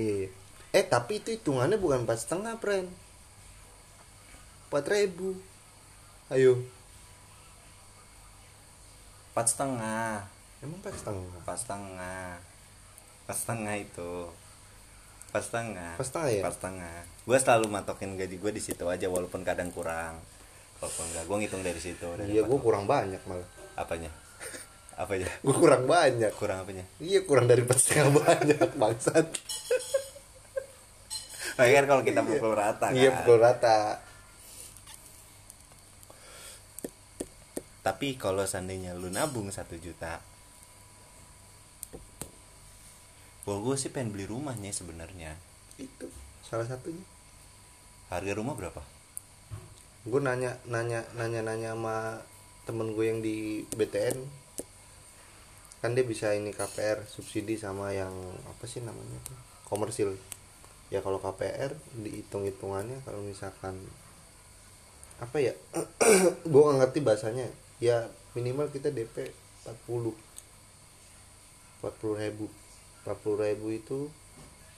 [0.00, 0.28] iya iya.
[0.72, 2.88] Eh tapi itu hitungannya bukan empat setengah pren.
[4.70, 5.36] Empat ribu.
[6.32, 6.64] Ayo.
[9.34, 10.33] Empat setengah.
[10.64, 12.24] Emang empat setengah empat setengah
[13.28, 14.12] empat setengah itu.
[15.28, 16.42] Pas setengah Pas setengah ya?
[16.46, 20.16] pas setengah gue selalu matokin gaji gue di situ aja walaupun kadang kurang.
[20.80, 23.48] Walaupun enggak gue ngitung dari situ dari iya gue kurang banyak malah.
[23.76, 24.08] Apanya?
[24.94, 25.26] Apanya?
[25.44, 26.30] Gue kurang banyak.
[26.38, 26.86] Kurang apanya?
[27.02, 29.26] Iya kurang dari pas setengah banyak bangsat.
[31.54, 32.94] Nah, kan kalau kita pukul rata kan.
[32.94, 33.98] iya pukul rata.
[37.82, 40.22] Tapi kalau seandainya lu nabung satu juta
[43.44, 45.36] Wah gue sih pengen beli rumahnya sebenarnya.
[45.76, 46.08] Itu
[46.44, 47.04] salah satunya.
[48.08, 48.80] Harga rumah berapa?
[50.04, 52.20] gue nanya nanya nanya nanya sama
[52.68, 54.20] temen gue yang di BTN
[55.80, 58.12] kan dia bisa ini KPR subsidi sama yang
[58.48, 59.36] apa sih namanya tuh?
[59.68, 60.16] Komersil.
[60.88, 63.76] Ya kalau KPR dihitung hitungannya kalau misalkan
[65.20, 65.52] apa ya?
[66.52, 67.52] Gue nggak ngerti bahasanya.
[67.84, 69.36] Ya minimal kita DP
[69.68, 70.16] 40
[71.84, 72.48] 40 ribu
[73.04, 74.08] 40 ribu itu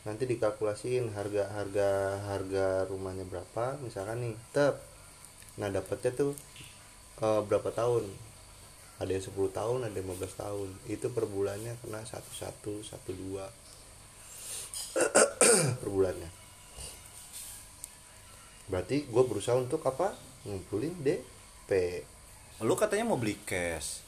[0.02, 1.88] nanti dikalkulasiin harga harga
[2.30, 3.78] harga rumahnya berapa.
[3.82, 4.78] Misalkan nih tep.
[5.62, 6.34] Nah dapatnya tuh
[7.22, 8.06] eh, berapa tahun?
[8.96, 10.68] Ada yang 10 tahun ada yang 15 tahun.
[10.90, 12.22] Itu per bulannya kena 11
[12.62, 12.90] 12
[15.80, 16.30] per bulannya.
[18.66, 20.10] Berarti gue berusaha untuk apa?
[20.46, 21.70] Ngumpulin DP
[22.64, 24.00] Lu katanya mau beli cash.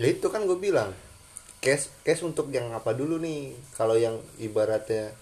[0.00, 0.96] Ya itu kan gue bilang
[1.60, 3.54] cash cash untuk yang apa dulu nih?
[3.76, 5.12] Kalau yang ibaratnya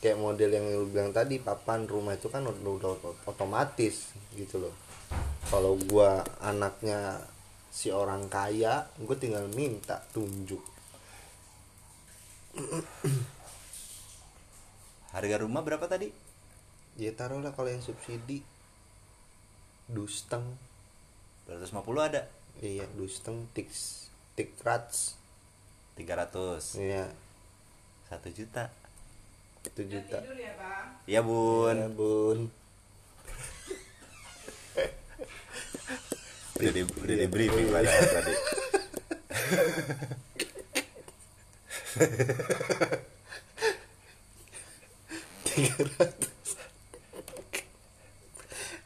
[0.00, 2.92] kayak model yang lu bilang tadi papan rumah itu kan udah, udah
[3.28, 4.74] otomatis gitu loh.
[5.48, 7.20] Kalau gua anaknya
[7.74, 10.62] si orang kaya gue tinggal minta tunjuk.
[15.14, 16.06] Harga rumah berapa tadi?
[16.94, 18.46] ya taruhlah kalau yang subsidi.
[19.90, 20.54] Dusteng.
[21.50, 22.30] 250 ada?
[22.62, 24.06] Iya dusteng tiks
[24.38, 25.18] tikrats
[25.94, 27.06] 300 iya.
[28.10, 28.70] 1 juta.
[29.64, 30.18] Satu juta.
[31.06, 31.76] Iya bun.
[31.76, 32.38] Ya, bun.
[36.54, 38.34] Udah di, udah di briefing padahal tadi.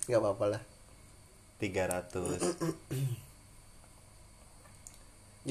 [0.08, 0.62] Nggak apa-apa lah.
[1.60, 2.38] 300 ya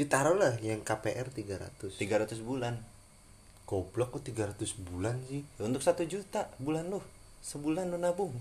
[0.05, 2.77] taruh lah yang KPR 300 300 bulan.
[3.65, 4.53] Goblok kok 300
[4.85, 5.41] bulan sih?
[5.57, 7.01] Untuk 1 juta bulan lu
[7.41, 8.37] Sebulan lu nabung.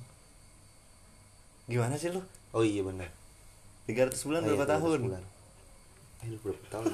[1.66, 2.20] Gimana sih lu?
[2.52, 3.08] oh iya benar.
[3.88, 5.00] 300 bulan Oh iya, berapa 300 tahun?
[5.08, 5.24] bulan.
[6.24, 6.84] eh lu berapa tahun?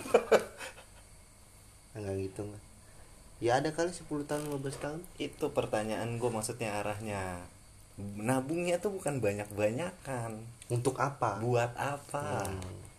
[1.98, 2.48] Enggak ngitung.
[3.42, 5.00] Ya ada kali 10 tahun 15 tahun.
[5.18, 7.42] Itu pertanyaan gue maksudnya arahnya.
[7.98, 10.40] Nabungnya tuh bukan banyak-banyakan.
[10.72, 11.42] Untuk apa?
[11.42, 12.48] Buat apa?
[12.48, 12.91] Hmm.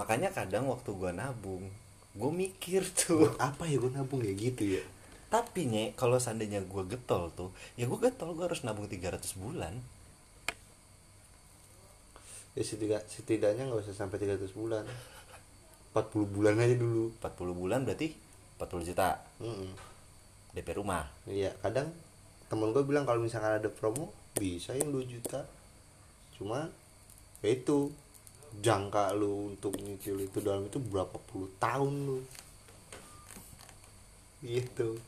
[0.00, 1.68] Makanya kadang waktu gue nabung
[2.16, 3.28] Gue mikir tuh.
[3.28, 4.32] Buat apa ya gue nabung ya?
[4.32, 4.82] Gitu ya?
[5.28, 9.76] Tapi nye kalau seandainya gue getol tuh Ya gue getol gue harus nabung 300 bulan.
[12.56, 14.88] Ya setidak, setidaknya nggak usah sampai 300 bulan.
[15.92, 17.12] 40 bulan aja dulu.
[17.20, 18.16] 40 bulan berarti
[18.56, 19.20] 40 juta.
[19.38, 19.70] Mm-mm.
[20.56, 21.06] DP rumah.
[21.28, 21.92] Iya kadang
[22.50, 25.46] temen gue bilang kalau misalkan ada promo bisa yang 2 juta.
[26.34, 26.72] Cuma
[27.44, 27.92] ya itu
[28.58, 32.18] jangka lu untuk nyicil itu dalam itu berapa puluh tahun lu.
[34.42, 34.98] Gitu.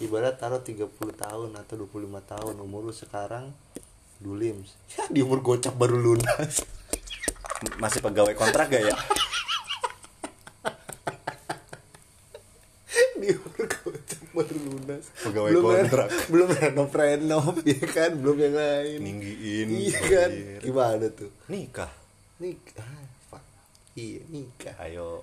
[0.00, 1.92] Ibarat taruh 30 tahun atau 25
[2.24, 3.52] tahun umur lu sekarang
[4.20, 6.64] dulims ya di umur gocap baru lunas.
[7.76, 8.96] Masih pegawai kontrak gak ya?
[13.20, 15.04] di umur gocap baru lunas.
[15.20, 16.08] Pegawai belum kontrak.
[16.32, 18.10] belum renov renov ya kan?
[18.16, 18.98] Belum yang lain.
[19.04, 20.30] Ninggiin iya kan?
[20.64, 21.28] gimana tuh?
[21.52, 22.00] Nikah
[22.40, 22.80] nikah.
[22.80, 23.44] Ah, fuck.
[23.94, 24.74] iya nikah.
[24.80, 25.22] Ayo.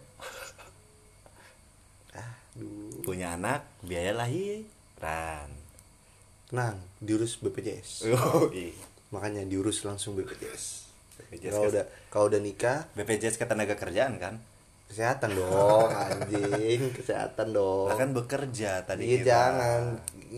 [2.13, 5.49] Aduh Punya anak Biaya lahiran.
[6.47, 8.71] Tenang diurus BPJS Oh iya.
[9.11, 10.87] Makanya diurus langsung BPJS
[11.17, 12.85] BPJS kalau udah kalau udah nikah.
[12.93, 14.37] BPJS ketenaga kerjaan kan?
[14.87, 16.95] kesehatan dong anjing.
[16.95, 17.91] Kesehatan dong.
[17.91, 19.27] Lah kan bekerja tadi iya kita.
[19.27, 19.81] jangan.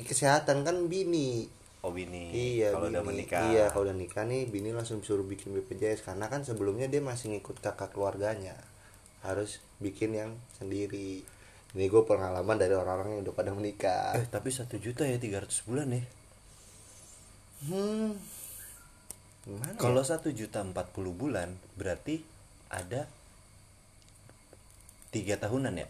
[0.10, 1.46] Kesehatan kan bini
[1.80, 3.40] Oh bini iya Kalau udah menikah.
[3.48, 7.32] Iya kalau udah nikah nih bini langsung suruh bikin BPJS karena kan sebelumnya dia masih
[7.32, 8.56] ngikut kakak keluarganya.
[9.24, 11.24] Harus bikin yang sendiri.
[11.70, 14.12] Ini gue pengalaman dari orang-orang yang udah pada menikah.
[14.18, 16.04] Eh tapi satu juta ya 300 bulan ya?
[17.70, 18.16] Hmm.
[19.48, 20.16] Gimana Kalau ya?
[20.16, 20.76] satu juta 40
[21.12, 22.24] bulan Berarti
[22.72, 23.08] ada
[25.12, 25.88] tiga tahunan ya?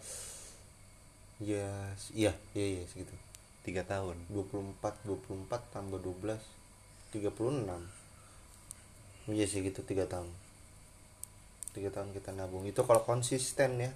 [1.40, 1.68] Ya
[2.12, 3.12] iya iya iya segitu
[3.66, 4.16] tiga tahun.
[4.32, 6.38] 24 24 tambah 12
[7.10, 10.30] 36 iya sih gitu tiga tahun.
[11.70, 12.66] Tiga tahun kita nabung.
[12.66, 13.92] Itu kalau konsisten ya.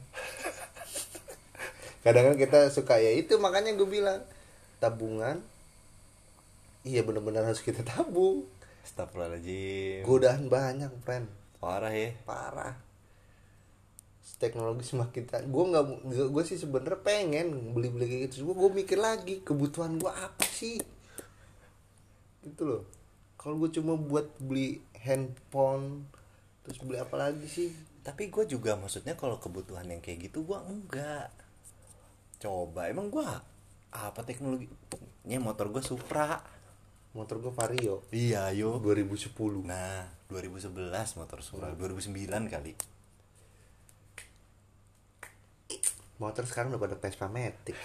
[2.05, 4.21] Kadang kan kita suka ya itu makanya gue bilang
[4.77, 5.41] tabungan
[6.85, 8.45] iya benar-benar harus kita tabung.
[8.85, 10.05] Astagfirullahaladzim.
[10.05, 11.27] Godaan banyak friend.
[11.59, 12.13] Parah ya.
[12.29, 12.84] Parah
[14.35, 15.85] teknologi semakin gue nggak
[16.31, 18.51] gue sih sebenernya pengen beli beli kayak gitu.
[18.51, 20.79] Gue mikir lagi kebutuhan gue apa sih?
[22.43, 22.83] Itu loh.
[23.39, 26.09] Kalau gue cuma buat beli handphone
[26.65, 27.71] terus beli apa lagi sih?
[28.05, 31.31] Tapi gue juga maksudnya kalau kebutuhan yang kayak gitu gue enggak.
[32.43, 33.25] Coba emang gue
[33.95, 34.67] apa teknologi?
[35.25, 36.43] Nya motor gue Supra.
[37.15, 38.03] Motor gue Vario.
[38.11, 38.83] Iya yo.
[38.83, 39.31] 2010
[39.63, 40.75] Nah 2011
[41.23, 41.71] motor Supra.
[41.71, 42.94] 2009 kali
[46.25, 47.77] motor sekarang udah pada Vespa Matic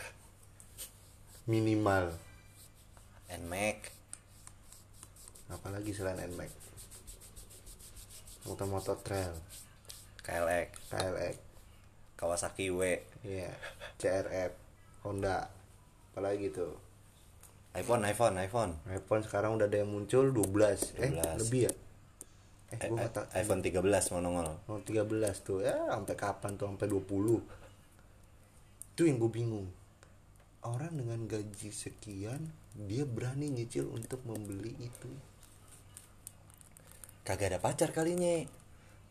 [1.46, 2.16] minimal
[3.28, 3.92] NMAX
[5.50, 6.52] apalagi selain NMAX
[8.46, 9.34] motor-motor trail
[10.22, 11.36] KLX KLX
[12.16, 12.82] Kawasaki W
[13.20, 13.52] Iya,
[13.96, 14.56] CRF,
[15.04, 15.52] Honda,
[16.10, 16.72] apalagi tuh.
[17.72, 21.36] iPhone iPhone iPhone iPhone sekarang udah ada yang muncul 12, eh 12.
[21.38, 21.74] lebih ya?
[22.70, 23.24] Eh, Eh, gua eh, tahu.
[23.36, 25.04] iPhone 13 mau nongol Oh, 13
[25.42, 25.60] tuh.
[25.60, 26.68] Ya, sampai kapan tuh?
[26.70, 27.44] Sampai 20.
[29.00, 29.72] Itu yang gue bingung.
[30.60, 35.08] Orang dengan gaji sekian, dia berani nyicil untuk membeli itu.
[37.24, 38.44] Kagak ada pacar kalinya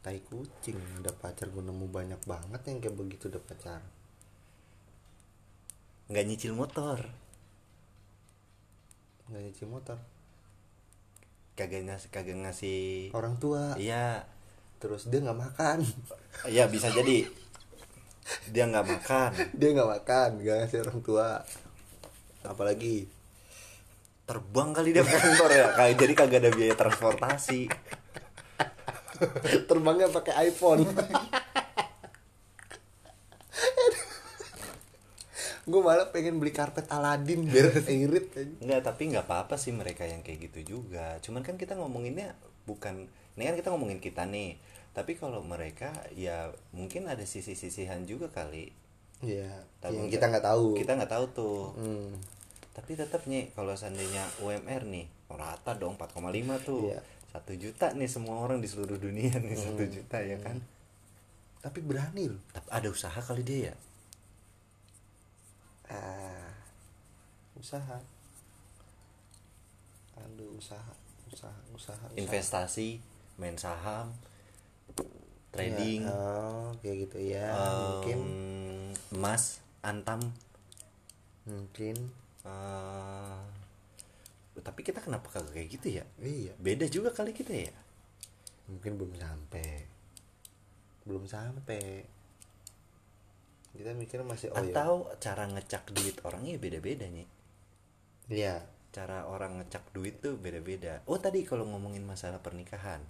[0.04, 3.80] Tai kucing, ada pacar gue nemu banyak banget yang kayak begitu udah pacar.
[6.12, 7.08] nggak nyicil motor
[9.32, 9.96] Nggak nyicil motor.
[11.56, 14.28] kagak ngasih kagak ngasih Orang tua, iya
[14.84, 15.80] terus dia nggak makan.
[16.52, 17.47] iya bisa jadi
[18.50, 21.28] dia nggak makan dia nggak makan, nggak ngasih orang tua.
[22.44, 23.08] Apalagi
[24.28, 27.64] terbang kali dia kantor ya kayak jadi kagak ada biaya transportasi
[29.72, 30.84] terbangnya pakai iPhone
[35.68, 38.48] gue malah pengen beli karpet Aladin biar irit aja.
[38.64, 41.20] Enggak, tapi nggak apa-apa sih mereka yang kayak gitu juga.
[41.20, 42.32] Cuman kan kita ngomonginnya
[42.64, 43.04] bukan,
[43.36, 44.56] ini kan kita ngomongin kita nih.
[44.98, 48.74] Tapi kalau mereka ya mungkin ada sisi-sisihan juga kali.
[49.22, 50.74] Iya, Tapi yang kita nggak tahu.
[50.74, 51.60] Kita nggak tahu tuh.
[51.78, 52.18] Hmm,
[52.74, 56.90] Tapi tetap nih kalau seandainya UMR nih rata dong 4,5 tuh.
[56.90, 56.98] Iya.
[57.30, 60.58] Satu juta nih semua orang di seluruh dunia nih satu juta ya kan.
[61.62, 62.42] Tapi berani loh.
[62.50, 63.74] Tapi ada usaha kali dia ya.
[65.94, 66.50] Ah,
[67.54, 68.02] usaha.
[70.18, 70.90] Aduh, usaha,
[71.30, 71.94] usaha, usaha.
[71.94, 72.18] usaha.
[72.18, 72.98] Investasi,
[73.38, 74.10] main saham,
[75.50, 77.46] trading, Ya, oh, kayak gitu ya.
[77.48, 78.18] em, mungkin,
[79.10, 80.20] emas, antam,
[81.42, 81.96] mungkin.
[82.44, 83.40] Eh,
[84.58, 86.04] tapi kita kenapa kagak kayak gitu ya?
[86.18, 87.74] Iya, Beda juga kali kita ya.
[88.68, 89.88] mungkin belum sampai.
[91.08, 92.04] Belum sampai.
[93.72, 94.68] Kita mikir masih oh ya.
[94.68, 97.24] Atau cara ngecak duit orangnya beda-beda nih.
[98.28, 98.60] Iya.
[98.92, 101.00] Cara orang ngecak duit tuh beda-beda.
[101.08, 103.00] Oh tadi kalau ngomongin masalah pernikahan,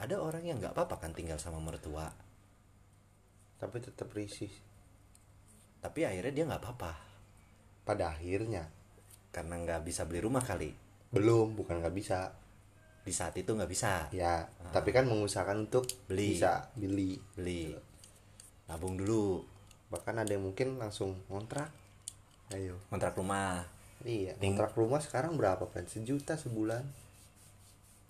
[0.00, 2.08] ada orang yang nggak apa-apa kan tinggal sama mertua,
[3.60, 4.48] Tapi tetap risih.
[5.80, 6.92] tapi akhirnya dia nggak apa-apa
[7.84, 8.68] Pada akhirnya
[9.32, 10.72] karena nggak bisa beli rumah kali.
[11.12, 12.32] belum, bukan nggak bisa.
[13.00, 16.36] Di saat itu nggak bisa Ya, tapi kan mengusahakan untuk Beli.
[16.36, 17.16] bisa beli.
[17.36, 17.72] beli,
[18.68, 19.44] nabung dulu,
[19.90, 21.66] Bahkan ada yang mungkin langsung kontrak.
[22.54, 22.78] Ayo.
[22.88, 23.66] kontrak rumah.
[24.06, 25.84] Iya, kontrak rumah sekarang berapa, kan?
[25.90, 26.82] Sejuta sebulan.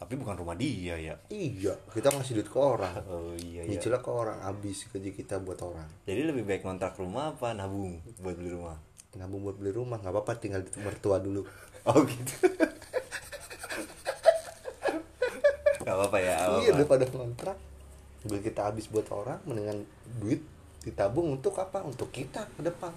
[0.01, 1.13] Tapi bukan rumah dia ya.
[1.29, 2.97] Iya, kita ngasih duit ke orang.
[3.07, 3.69] Oh iya iya.
[3.69, 5.85] Nyicilnya ke orang, habis gaji kita buat orang.
[6.09, 8.81] Jadi lebih baik kontrak rumah apa nabung buat beli rumah?
[9.13, 11.45] Nabung buat beli rumah, nggak apa-apa tinggal di mertua dulu.
[11.81, 12.37] Oh gitu.
[15.81, 16.37] Gak apa-apa ya.
[16.37, 16.77] gak Iya, apa-apa.
[16.77, 17.57] daripada kontrak.
[18.21, 19.81] Duit kita habis buat orang, mendingan
[20.21, 20.45] duit
[20.85, 21.81] ditabung untuk apa?
[21.81, 22.93] Untuk kita ke depan.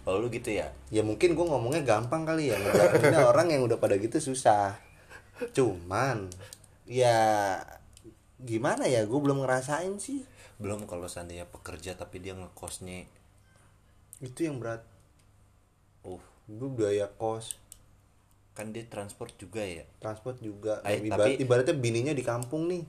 [0.00, 0.72] Kalau lu gitu ya.
[0.88, 4.72] ya mungkin gue ngomongnya gampang kali ya ngejalaninnya orang yang udah pada gitu susah
[5.48, 6.28] cuman
[6.84, 7.58] ya
[8.38, 10.22] gimana ya gue belum ngerasain sih
[10.56, 13.06] Belum kalau seandainya pekerja tapi dia ngekosnya
[14.18, 14.82] itu yang berat
[16.02, 17.54] uh gue biaya kos
[18.52, 19.86] kan dia transport juga ya.
[19.98, 22.82] transport juga Eh, Ibarat- tapi- ibaratnya bininya di kampung nih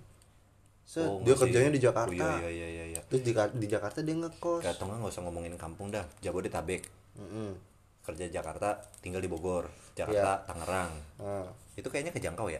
[0.82, 3.02] Set, Oh, dia masih- kerjanya di Jakarta Oh, iya iya iya iya.
[3.06, 6.02] terus di, di Jakarta dia ngekos Gak tau nggak usah ngomongin kampung dah.
[6.18, 6.90] Jabodetabek.
[7.16, 7.54] Mm-mm.
[8.02, 9.70] Kerja Jakarta, tinggal di Bogor.
[9.94, 10.90] Jakarta, Tangerang.
[11.22, 11.46] Nah,
[11.80, 12.60] Itu kayaknya kejangkau ya.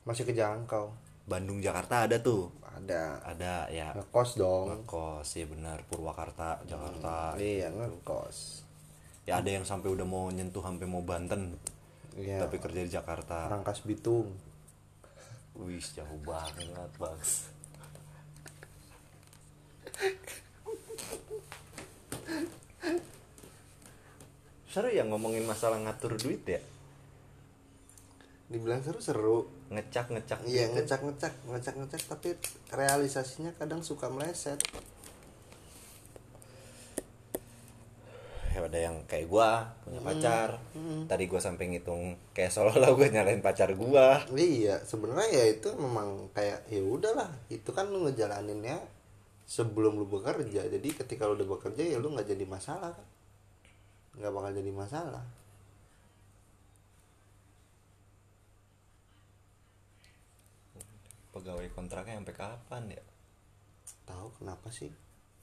[0.00, 0.88] masih kejangkau
[1.28, 2.48] Bandung Jakarta ada tuh.
[2.64, 3.92] ada Ada ya.
[3.92, 7.36] ngekos dong Ngekos ya benar Purwakarta, Jakarta.
[7.36, 8.64] iya ngekos
[9.28, 11.52] Ya ada yang sampai udah mau nyentuh sampai mau Banten.
[12.16, 13.46] iya Tapi kerja di Jakarta.
[13.46, 14.32] Rangkas Bitung
[15.52, 17.20] Wih, jauh banget, Bang.
[24.70, 26.60] seru ya ngomongin masalah ngatur duit ya
[28.50, 29.38] dibilang seru seru
[29.70, 30.82] ngecak ngecak iya gitu.
[30.82, 32.28] ngecak ngecak ngecak ngecak tapi
[32.74, 34.58] realisasinya kadang suka meleset.
[38.50, 40.58] Ya ada yang kayak gua punya pacar.
[40.74, 41.06] hmm.
[41.06, 44.18] tadi gua sampai ngitung kayak seolah-olah gua nyalain pacar gua.
[44.34, 48.82] Iya sebenarnya ya itu memang kayak ya udahlah itu kan lu ngejalaninnya
[49.46, 50.66] sebelum lu bekerja.
[50.66, 53.06] Jadi ketika lu udah bekerja ya lu nggak jadi masalah kan?
[54.18, 55.22] Nggak bakal jadi masalah
[61.30, 63.02] pegawai kontraknya sampai kapan ya?
[64.06, 64.90] Tahu kenapa sih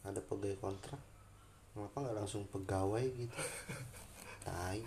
[0.03, 0.99] ada pegawai kontrak?
[1.71, 3.38] Kenapa nggak langsung pegawai gitu?
[4.45, 4.81] Tai.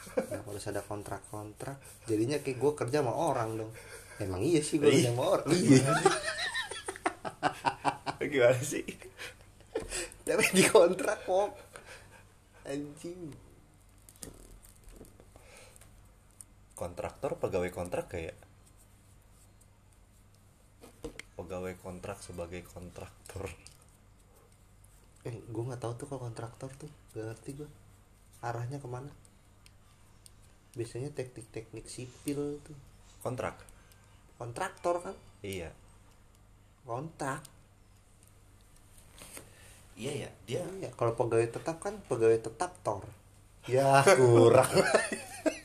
[0.00, 1.76] Kenapa harus ada kontrak-kontrak?
[2.08, 3.72] Jadinya kayak gue kerja sama orang dong.
[4.20, 5.48] Emang iya sih gue kerja sama orang.
[5.52, 5.92] Iya.
[8.32, 8.84] Gimana sih?
[10.24, 11.50] Tapi di kontrak kok
[12.68, 13.32] anjing.
[16.76, 18.49] Kontraktor pegawai kontrak kayak
[21.40, 23.48] pegawai kontrak sebagai kontraktor.
[25.24, 27.68] Eh gue nggak tahu tuh kalau kontraktor tuh gak ngerti gue
[28.44, 29.08] arahnya ke mana?
[30.76, 32.76] Biasanya teknik-teknik sipil tuh.
[33.24, 33.56] Kontrak?
[34.36, 35.72] Kontraktor kan iya.
[36.84, 37.40] Kontrak?
[39.96, 43.04] Iya ya dia Iya, kalau pegawai tetap kan pegawai tetap tor
[43.68, 44.72] ya kurang